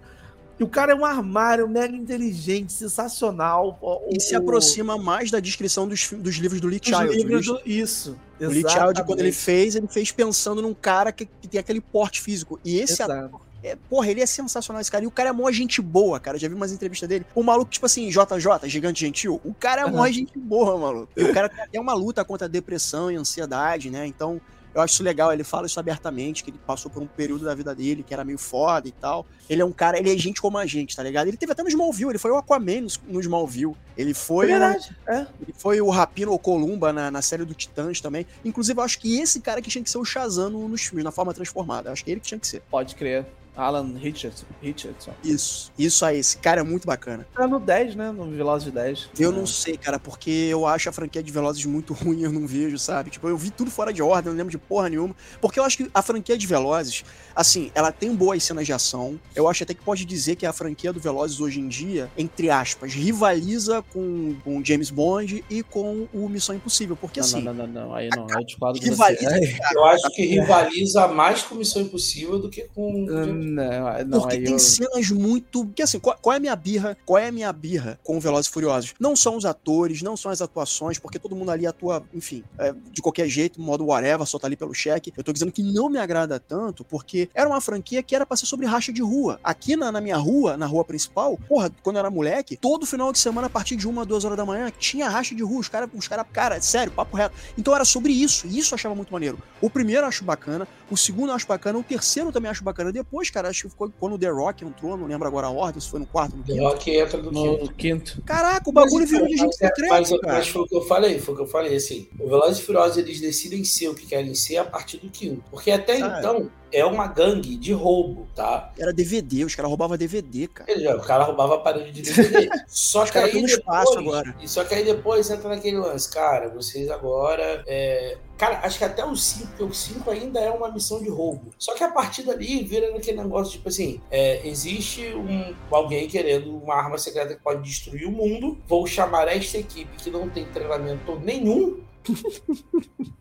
[0.58, 3.78] E o cara é um armário mega inteligente, sensacional.
[3.80, 7.16] O- E se o- aproxima mais da descrição dos, dos livros do Lee os Child.
[7.16, 8.16] livros do- Isso.
[8.40, 11.80] o Lee Child, quando ele fez, ele fez pensando num cara que, que tem aquele
[11.80, 12.60] porte físico.
[12.62, 15.02] E esse ator, é, porra, ele é sensacional, esse cara.
[15.04, 16.36] E o cara é mó gente boa, cara.
[16.38, 17.24] Já vi umas entrevistas dele.
[17.34, 19.40] O maluco, tipo assim, JJ, gigante gentil.
[19.42, 21.08] O cara é mó gente boa, maluco.
[21.16, 24.06] E o cara tem até uma luta contra a depressão e ansiedade, né?
[24.06, 24.38] Então,
[24.74, 25.32] eu acho isso legal.
[25.32, 28.24] Ele fala isso abertamente, que ele passou por um período da vida dele que era
[28.24, 29.26] meio foda e tal.
[29.48, 31.28] Ele é um cara, ele é gente como a gente, tá ligado?
[31.28, 33.74] Ele teve até no Smallville, ele foi o Aquaman no, no Smallville.
[33.96, 34.46] Ele É foi.
[34.46, 34.96] o- verdade.
[35.08, 35.26] É.
[35.42, 38.26] ele foi o Rapino ou Columba na, na série do Titãs também.
[38.44, 41.04] Inclusive, eu acho que esse cara que tinha que ser o Shazam no- nos filmes,
[41.04, 41.88] na forma transformada.
[41.88, 42.62] Eu acho que ele que tinha que ser.
[42.70, 43.26] Pode crer.
[43.60, 44.46] Alan Richardson.
[44.62, 45.12] Richardson.
[45.24, 45.70] Isso.
[45.78, 47.26] Isso aí, esse cara é muito bacana.
[47.34, 48.10] Tá no 10, né?
[48.10, 49.10] No Velozes de 10.
[49.18, 49.34] Eu É.
[49.34, 52.78] não sei, cara, porque eu acho a franquia de Velozes muito ruim, eu não vejo,
[52.78, 53.10] sabe?
[53.10, 55.14] Tipo, eu vi tudo fora de ordem, eu não lembro de porra nenhuma.
[55.40, 57.04] Porque eu acho que a franquia de Velozes,
[57.34, 59.18] assim, ela tem boas cenas de ação.
[59.34, 62.50] Eu acho até que pode dizer que a franquia do Velozes hoje em dia, entre
[62.50, 66.96] aspas, rivaliza com, com James Bond e com o Missão Impossível.
[66.96, 67.94] Porque Não, assim, não, não, não, não.
[67.94, 68.26] Aí não.
[68.30, 68.90] Eu discordo de você.
[68.90, 73.06] Rivaliza, Eu acho que rivaliza mais com Missão Impossível do que com.
[73.50, 74.58] Não, não, Porque tem eu...
[74.58, 75.64] cenas muito.
[75.64, 76.96] Porque assim, qual, qual é a minha birra?
[77.04, 78.94] Qual é a minha birra com o Velozes e Furiosos?
[78.98, 82.74] Não são os atores, não são as atuações, porque todo mundo ali atua, enfim, é,
[82.90, 85.12] de qualquer jeito, modo whatever, só tá ali pelo cheque.
[85.16, 88.36] Eu tô dizendo que não me agrada tanto, porque era uma franquia que era pra
[88.36, 89.40] ser sobre racha de rua.
[89.42, 93.12] Aqui na, na minha rua, na rua principal, porra, quando eu era moleque, todo final
[93.12, 95.60] de semana, a partir de uma, duas horas da manhã, tinha racha de rua.
[95.60, 97.34] Os caras, os cara, cara, sério, papo reto.
[97.56, 99.38] Então era sobre isso, e isso eu achava muito maneiro.
[99.60, 102.64] O primeiro eu acho bacana, o segundo eu acho bacana, o terceiro eu também acho
[102.64, 102.92] bacana.
[102.92, 105.80] Depois, cara, acho que ficou quando o The Rock entrou, não lembro agora a ordem,
[105.80, 106.64] se foi no quarto, no The quinto.
[106.64, 107.64] Rock entra do quinto.
[107.64, 108.22] No quinto.
[108.22, 111.18] Caraca, o bagulho virou de gente Mas, secreto, mas, mas foi o que eu falei,
[111.18, 114.06] foi o que eu falei, assim, o Velozes e Furiosos, eles decidem ser o que
[114.06, 115.42] querem ser a partir do quinto.
[115.50, 116.18] Porque até Ah, é.
[116.18, 118.72] então, é uma gangue de roubo, tá?
[118.78, 120.70] Era DVD, os caras roubavam DVD, cara.
[120.70, 122.48] Ele O cara roubava a parede de DVD.
[122.68, 124.34] Só Os que aí depois, espaço agora.
[124.40, 127.64] E só que aí depois entra naquele lance, cara, vocês agora.
[127.66, 131.10] é, Cara, acho que até o 5, porque o 5 ainda é uma missão de
[131.10, 131.52] roubo.
[131.58, 136.56] Só que a partir dali vira naquele negócio, tipo assim, é, existe um, alguém querendo
[136.56, 138.56] uma arma secreta que pode destruir o mundo.
[138.66, 141.80] Vou chamar esta equipe que não tem treinamento nenhum.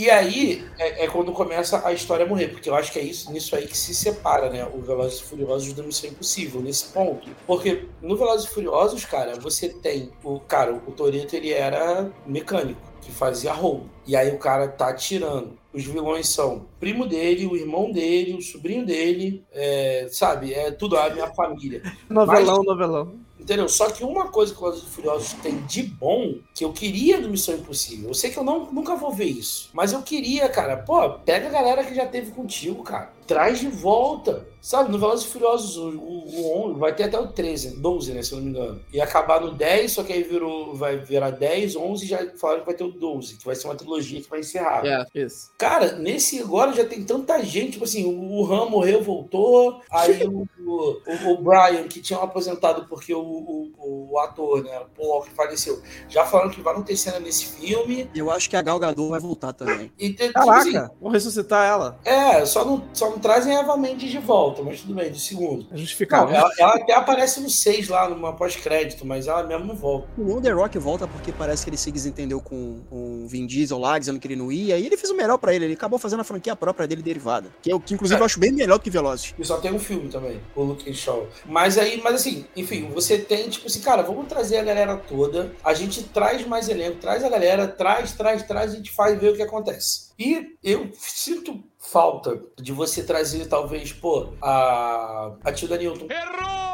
[0.00, 3.02] E aí é, é quando começa a história a morrer, porque eu acho que é
[3.02, 4.66] isso, nisso aí que se separa, né?
[4.72, 7.28] O Velozes e Furiosos do Missão Impossível, nesse ponto.
[7.46, 12.80] Porque no Velozes e Furiosos, cara, você tem o cara, o Toreto ele era mecânico,
[13.02, 13.90] que fazia roubo.
[14.06, 15.58] E aí o cara tá atirando.
[15.72, 20.54] Os vilões são o primo dele, o irmão dele, o sobrinho dele, é, sabe?
[20.54, 21.82] É tudo a minha família.
[22.08, 23.12] Novelão, novelão.
[23.40, 23.68] Entendeu?
[23.68, 27.20] Só que uma coisa que o Velozes e Furiosos tem de bom, que eu queria
[27.20, 30.48] do Missão Impossível, eu sei que eu não, nunca vou ver isso, mas eu queria,
[30.48, 34.90] cara, pô, pega a galera que já teve contigo, cara, traz de volta, sabe?
[34.90, 38.22] No Velozes e Furiosos, o, o, o 11, vai ter até o 13, 12, né,
[38.24, 38.80] se eu não me engano.
[38.92, 42.60] E acabar no 10, só que aí virou, vai virar 10, 11 e já falaram
[42.60, 44.84] que vai ter o 12, que vai ser uma trilogia que vai encerrar.
[44.84, 45.52] É, isso.
[45.56, 50.44] Cara, nesse agora já tem tanta gente, tipo assim, o Han morreu, voltou, aí o,
[50.66, 55.30] o, o Brian, que tinha aposentado porque o, o, o ator, né, o Paul Walker
[55.30, 58.08] faleceu, já falaram que vai não ter cena nesse filme.
[58.14, 59.92] Eu acho que a Gal Gadot vai voltar também.
[59.98, 61.98] E, tipo assim, Caraca, vamos ressuscitar ela.
[62.04, 65.20] é, só não, só não trazem a Eva Mendes de volta, mas tudo bem, de
[65.20, 65.66] segundo.
[65.72, 66.28] É justificável.
[66.30, 70.08] Não, ela, ela até aparece no 6 lá, numa pós-crédito, mas ela mesmo não volta.
[70.16, 73.78] O The Rock volta porque parece que ele se desentendeu com, com o Vin Diesel
[73.78, 75.98] lá, dizendo que ele não ia, e ele fez o melhor pra ele, ele acabou
[75.98, 77.48] fazendo a franquia própria dele derivada.
[77.60, 79.34] Que, eu, que inclusive eu acho bem melhor do que Velozes.
[79.38, 80.40] E só tem um filme também.
[80.54, 81.26] O o Luke Shaw.
[81.46, 85.54] Mas aí, mas assim, enfim, você tem, tipo assim, cara, vamos trazer a galera toda,
[85.64, 89.32] a gente traz mais elenco, traz a galera, traz, traz, traz, a gente faz ver
[89.32, 90.10] o que acontece.
[90.18, 96.06] E eu sinto falta de você trazer, talvez, pô, a, a Tilda Newton.
[96.10, 96.70] Errou!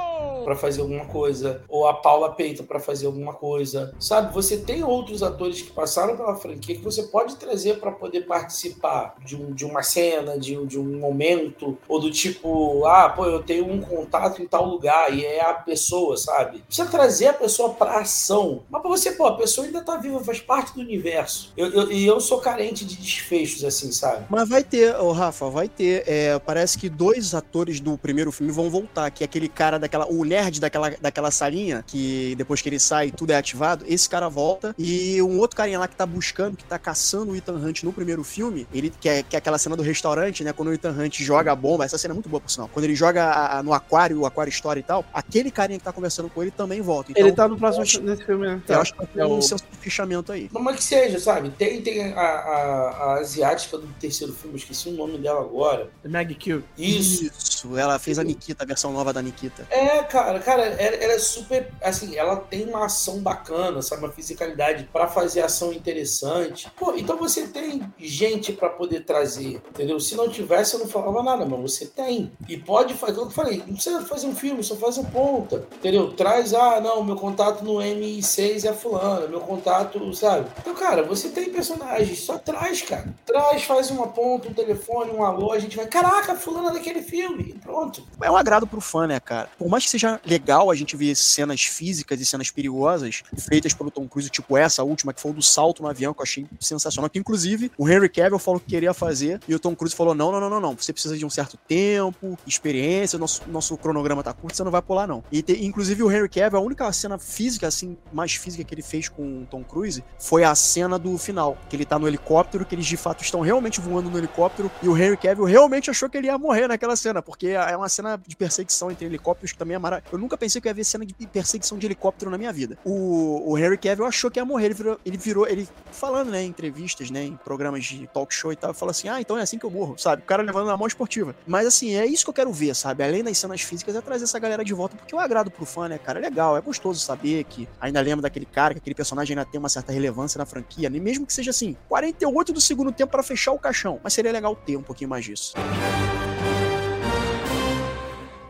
[0.46, 4.32] para fazer alguma coisa, ou a Paula Peita para fazer alguma coisa, sabe?
[4.32, 9.16] Você tem outros atores que passaram pela franquia que você pode trazer para poder participar
[9.24, 13.42] de, um, de uma cena, de, de um momento, ou do tipo, ah, pô, eu
[13.42, 16.60] tenho um contato em tal lugar e é a pessoa, sabe?
[16.60, 20.22] Precisa trazer a pessoa para ação, mas para você, pô, a pessoa ainda tá viva,
[20.22, 21.52] faz parte do universo.
[21.56, 24.26] E eu, eu, eu, sou carente de desfechos, assim, sabe?
[24.30, 26.04] Mas vai ter, ô Rafa, vai ter.
[26.06, 30.06] É, parece que dois atores do primeiro filme vão voltar, que é aquele cara daquela.
[30.06, 34.28] O nerd daquela, daquela salinha, que depois que ele sai, tudo é ativado, esse cara
[34.28, 34.74] volta.
[34.78, 37.92] E um outro carinha lá que tá buscando, que tá caçando o Ethan Hunt no
[37.92, 40.52] primeiro filme, ele que é, que é aquela cena do restaurante, né?
[40.52, 42.68] Quando o Ethan Hunt joga a bomba, essa cena é muito boa, por sinal.
[42.72, 45.92] Quando ele joga a, no aquário, o aquário história e tal, aquele carinha que tá
[45.92, 47.12] conversando com ele também volta.
[47.12, 48.62] Então, ele tá no próximo acho, nesse filme, né?
[48.68, 50.48] Eu acho que tem é um senso de fechamento aí.
[50.52, 51.50] Mas que seja, sabe?
[51.50, 55.90] Tem, tem a, a, a, asiática do terceiro filme, esqueci o nome dela agora.
[56.04, 56.62] Maggie Q.
[56.76, 57.30] Isso.
[57.56, 59.66] Isso, ela fez a Nikita, a versão nova da Nikita.
[59.70, 61.72] É, cara, cara, ela, ela, é super.
[61.82, 64.04] Assim, ela tem uma ação bacana, sabe?
[64.04, 66.70] Uma fisicalidade para fazer ação interessante.
[66.76, 69.98] Pô, então você tem gente para poder trazer, entendeu?
[69.98, 72.30] Se não tivesse, eu não falava nada, mas você tem.
[72.48, 76.12] E pode fazer, eu falei, não precisa fazer um filme, só faz um ponta, entendeu?
[76.12, 80.48] Traz, ah, não, meu contato no M6 é fulano, meu contato, sabe?
[80.58, 83.14] Então, cara, você tem personagens, só traz, cara.
[83.24, 84.75] Traz, faz uma ponta, um telefone,
[85.12, 88.02] um alô, a gente vai, caraca, fulano é daquele filme, e pronto.
[88.20, 89.48] É um agrado pro fã, né, cara?
[89.58, 93.90] Por mais que seja legal a gente ver cenas físicas e cenas perigosas feitas pelo
[93.90, 96.46] Tom Cruise, tipo essa última, que foi o do salto no avião, que eu achei
[96.60, 97.08] sensacional.
[97.10, 100.32] Que inclusive o Henry Cavill falou que queria fazer e o Tom Cruise falou: não,
[100.32, 100.76] não, não, não, não.
[100.76, 104.82] Você precisa de um certo tempo, experiência, nosso, nosso cronograma tá curto, você não vai
[104.82, 105.22] pular, não.
[105.30, 108.82] E te, inclusive o Henry Cavill, a única cena física, assim, mais física que ele
[108.82, 112.64] fez com o Tom Cruise foi a cena do final, que ele tá no helicóptero,
[112.64, 116.08] que eles de fato estão realmente voando no helicóptero e o Henry Cavill realmente achou
[116.08, 119.58] que ele ia morrer naquela cena, porque é uma cena de perseguição entre helicópteros que
[119.58, 120.14] também é maravilhosa.
[120.14, 122.78] Eu nunca pensei que ia ver cena de perseguição de helicóptero na minha vida.
[122.84, 126.42] O, o Henry Cavill achou que ia morrer, ele virou, ele virou, ele falando, né,
[126.42, 129.42] em entrevistas, né, em programas de talk show e tal, falou assim: "Ah, então é
[129.42, 130.22] assim que eu morro", sabe?
[130.22, 131.34] O cara levando na mão esportiva.
[131.46, 133.04] Mas assim, é isso que eu quero ver, sabe?
[133.04, 135.88] Além das cenas físicas, é trazer essa galera de volta, porque eu agrado pro fã,
[135.88, 136.18] né, cara?
[136.18, 139.58] É legal, é gostoso saber que ainda lembra daquele cara, que aquele personagem ainda tem
[139.58, 143.22] uma certa relevância na franquia, nem mesmo que seja assim, 48 do segundo tempo para
[143.22, 144.00] fechar o caixão.
[144.02, 145.54] Mas seria legal ter um pouquinho mais disso.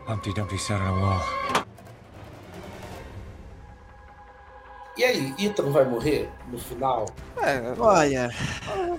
[0.07, 1.66] Humpty Dumpty sat on a wall.
[4.97, 7.05] E aí, Ethan vai morrer no final?
[7.39, 8.33] É, olha.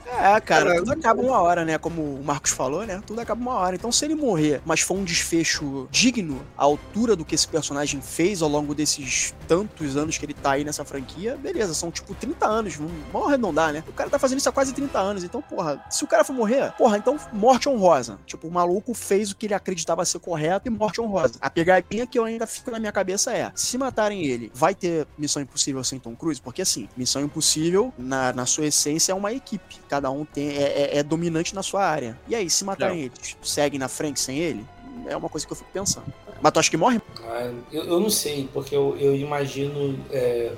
[0.07, 1.77] É, cara, tudo acaba uma hora, né?
[1.77, 3.03] Como o Marcos falou, né?
[3.05, 3.75] Tudo acaba uma hora.
[3.75, 8.01] Então, se ele morrer, mas for um desfecho digno, à altura do que esse personagem
[8.01, 12.15] fez ao longo desses tantos anos que ele tá aí nessa franquia, beleza, são tipo
[12.15, 12.77] 30 anos.
[12.77, 13.83] Vamos arredondar, né?
[13.89, 15.25] O cara tá fazendo isso há quase 30 anos.
[15.25, 18.21] Então, porra, se o cara for morrer, porra, então morte honrosa.
[18.25, 21.35] Tipo, o maluco fez o que ele acreditava ser correto e morte honrosa.
[21.41, 25.09] A pegadinha que eu ainda fico na minha cabeça é: se matarem ele, vai ter
[25.19, 26.41] missão impossível sem Tom Cruise?
[26.41, 29.77] Porque assim, Missão Impossível, na, na sua essência, é uma equipe.
[29.89, 32.19] Cada um tem, é, é, é dominante na sua área.
[32.29, 33.13] E aí, se matarem ele,
[33.43, 34.65] seguem na frente sem ele?
[35.07, 36.13] É uma coisa que eu fico pensando.
[36.41, 37.01] Mas tu acha que morre?
[37.25, 40.53] Ah, eu, eu, não sei, porque eu, eu imagino é,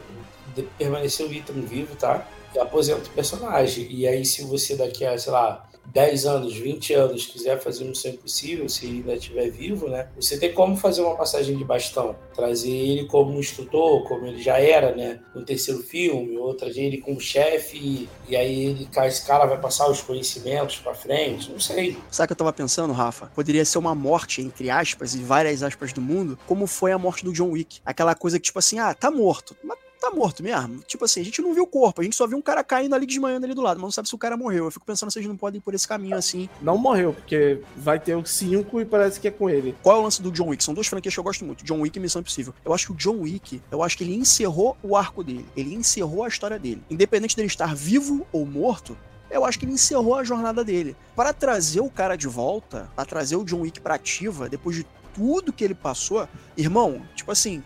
[0.77, 2.27] permanecer o Ethan vivo, tá?
[2.55, 3.87] E aposenta o personagem.
[3.91, 8.13] E aí, se você daqui a, sei lá, 10 anos, 20 anos, quiser fazer Missão
[8.13, 10.09] Impossível, se ainda estiver vivo, né?
[10.17, 14.59] Você tem como fazer uma passagem de bastão, trazer ele como instrutor, como ele já
[14.59, 15.21] era, né?
[15.35, 19.91] No terceiro filme, ou trazer ele como chefe, e aí ele, esse cara vai passar
[19.91, 21.97] os conhecimentos para frente, não sei.
[22.11, 23.27] Sabe o que eu tava pensando, Rafa?
[23.35, 27.25] Poderia ser uma morte, entre aspas, e várias aspas do mundo, como foi a morte
[27.25, 27.81] do John Wick.
[27.85, 29.57] Aquela coisa que, tipo assim, ah, tá morto.
[29.63, 30.81] Mas tá morto mesmo.
[30.87, 32.95] Tipo assim, a gente não viu o corpo, a gente só viu um cara caindo
[32.95, 34.65] ali desmanhando ali do lado, mas não sabe se o cara morreu.
[34.65, 36.49] Eu fico pensando se eles não podem ir por esse caminho assim.
[36.61, 39.77] Não morreu, porque vai ter o 5 e parece que é com ele.
[39.83, 40.65] Qual é o lance do John Wick?
[40.65, 42.55] São duas franquias que eu gosto muito, John Wick e Missão Impossível.
[42.65, 45.75] Eu acho que o John Wick, eu acho que ele encerrou o arco dele, ele
[45.75, 46.83] encerrou a história dele.
[46.91, 48.97] Independente dele estar vivo ou morto,
[49.31, 50.97] eu acho que ele encerrou a jornada dele.
[51.15, 54.87] Para trazer o cara de volta, para trazer o John Wick pra ativa, depois de
[55.15, 57.63] tudo que ele passou, irmão, tipo assim,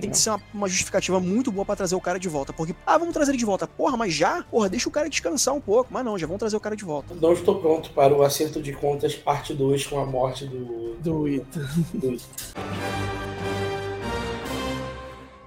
[0.00, 2.52] tem que ser uma, uma justificativa muito boa para trazer o cara de volta.
[2.52, 3.66] Porque, ah, vamos trazer ele de volta.
[3.66, 4.42] Porra, mas já?
[4.44, 5.90] Porra, deixa o cara descansar um pouco.
[5.92, 7.14] Mas não, já vamos trazer o cara de volta.
[7.14, 10.96] Não estou pronto para o acerto de contas, parte 2, com a morte do.
[10.96, 11.60] Do Ita.
[11.94, 12.24] Do Ita.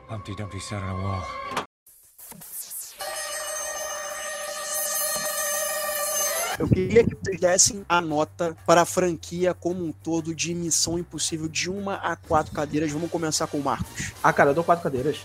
[0.09, 1.60] Humpty Dumpty sat on a wall.
[6.61, 10.99] Eu queria que vocês dessem a nota para a franquia como um todo de Missão
[10.99, 12.91] Impossível de uma a quatro cadeiras.
[12.91, 14.11] Vamos começar com o Marcos.
[14.21, 15.17] Ah, cara, eu dou quatro cadeiras.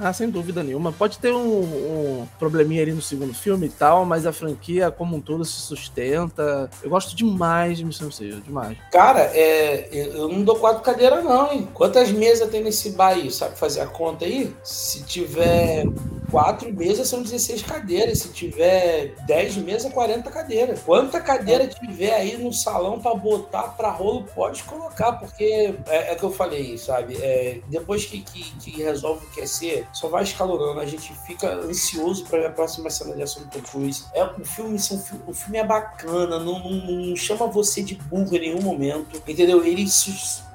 [0.00, 0.90] Ah, sem dúvida nenhuma.
[0.90, 5.14] Pode ter um, um probleminha ali no segundo filme e tal, mas a franquia como
[5.14, 6.70] um todo se sustenta.
[6.82, 8.78] Eu gosto demais de Missão Impossível, demais.
[8.90, 11.68] Cara, é, eu não dou quatro cadeiras não, hein?
[11.74, 13.30] Quantas mesas tem nesse bar aí?
[13.30, 14.56] Sabe fazer a conta aí?
[14.64, 15.84] Se tiver
[16.30, 18.20] quatro mesas, são 16 cadeiras.
[18.20, 20.77] Se tiver 10 mesas, 40 cadeiras.
[20.84, 26.14] Quanta cadeira tiver aí no salão para botar para rolo, pode colocar, porque é, é
[26.14, 27.16] que eu falei, sabe?
[27.20, 30.80] É, depois que, que, que, resolve o que é ser, só vai escalonando.
[30.80, 34.04] A gente fica ansioso para ver a próxima cena de ação do Tom Cruise.
[34.14, 34.78] É, o, filme,
[35.26, 39.64] o filme é bacana, não, não, não chama você de burro em nenhum momento, entendeu?
[39.64, 39.86] Ele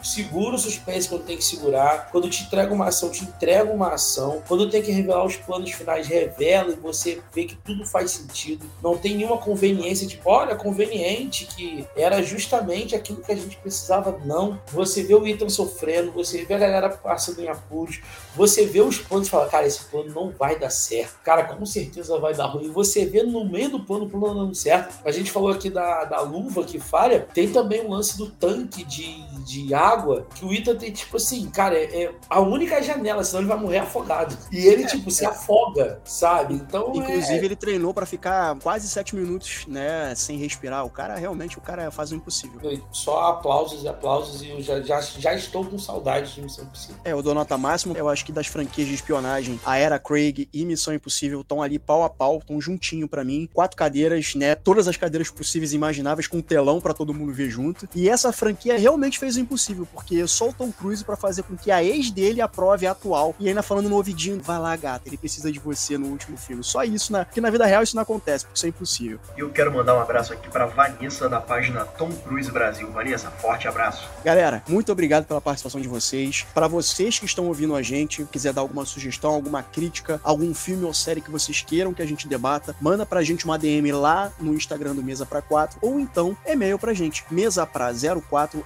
[0.04, 2.10] segura o suspense quando tem que segurar.
[2.12, 4.43] Quando te entrega uma ação, te entrega uma ação.
[4.47, 8.66] Quando tem que revelar os planos finais, revela e você vê que tudo faz sentido.
[8.82, 14.20] Não tem nenhuma conveniência, tipo, olha, conveniente que era justamente aquilo que a gente precisava.
[14.26, 14.60] Não.
[14.72, 18.01] Você vê o Ethan sofrendo, você vê a galera passando em apuros,
[18.36, 21.20] você vê os planos e fala, cara, esse plano não vai dar certo.
[21.24, 22.66] Cara, com certeza vai dar ruim.
[22.66, 24.95] E você vê no meio do plano o plano dando certo.
[25.06, 27.28] A gente falou aqui da, da luva que falha.
[27.34, 29.92] Tem também o lance do tanque de, de água,
[30.35, 33.59] que o Ethan tem, tipo assim, cara, é, é a única janela, senão ele vai
[33.59, 34.35] morrer afogado.
[34.51, 36.55] E ele, é, tipo, se afoga, sabe?
[36.55, 36.91] Então.
[36.95, 37.45] Inclusive, é...
[37.45, 40.85] ele treinou para ficar quase sete minutos, né, sem respirar.
[40.85, 42.59] O cara, realmente, o cara faz o impossível.
[42.91, 46.95] Só aplausos e aplausos, e eu já, já, já estou com saudade de Missão Impossível.
[47.03, 47.95] É, eu dou nota máxima.
[47.95, 51.61] Eu acho acho que das franquias de espionagem, a Era Craig e Missão Impossível estão
[51.61, 53.49] ali pau a pau, estão juntinho para mim.
[53.53, 54.55] Quatro cadeiras, né?
[54.55, 57.87] Todas as cadeiras possíveis e imagináveis com telão para todo mundo ver junto.
[57.93, 61.55] E essa franquia realmente fez o impossível, porque só o Tom Cruise para fazer com
[61.55, 63.36] que a ex dele aprove a atual.
[63.39, 66.63] E ainda falando no ouvidinho, vai lá, gata, ele precisa de você no último filme.
[66.63, 67.25] Só isso, né?
[67.25, 69.19] Porque na vida real isso não acontece, porque isso é impossível.
[69.36, 72.89] E eu quero mandar um abraço aqui para Vanessa da página Tom Cruise Brasil.
[72.91, 74.09] Vanessa, forte abraço.
[74.23, 76.45] Galera, muito obrigado pela participação de vocês.
[76.53, 80.86] Para vocês que estão ouvindo a gente, quiser dar alguma sugestão, alguma crítica, algum filme
[80.86, 84.31] ou série que vocês queiram que a gente debata, manda pra gente uma DM lá
[84.39, 88.63] no Instagram do Mesa pra 4 ou então e-mail pra gente, mesapra04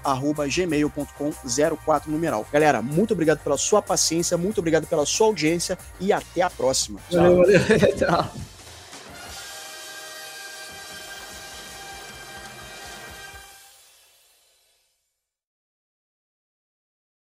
[0.50, 1.07] gmail.com
[1.86, 2.46] 04 numeral.
[2.52, 7.00] Galera, muito obrigado pela sua paciência, muito obrigado pela sua audiência e até a próxima.
[7.12, 7.60] Valeu, valeu.
[7.98, 8.57] Tchau.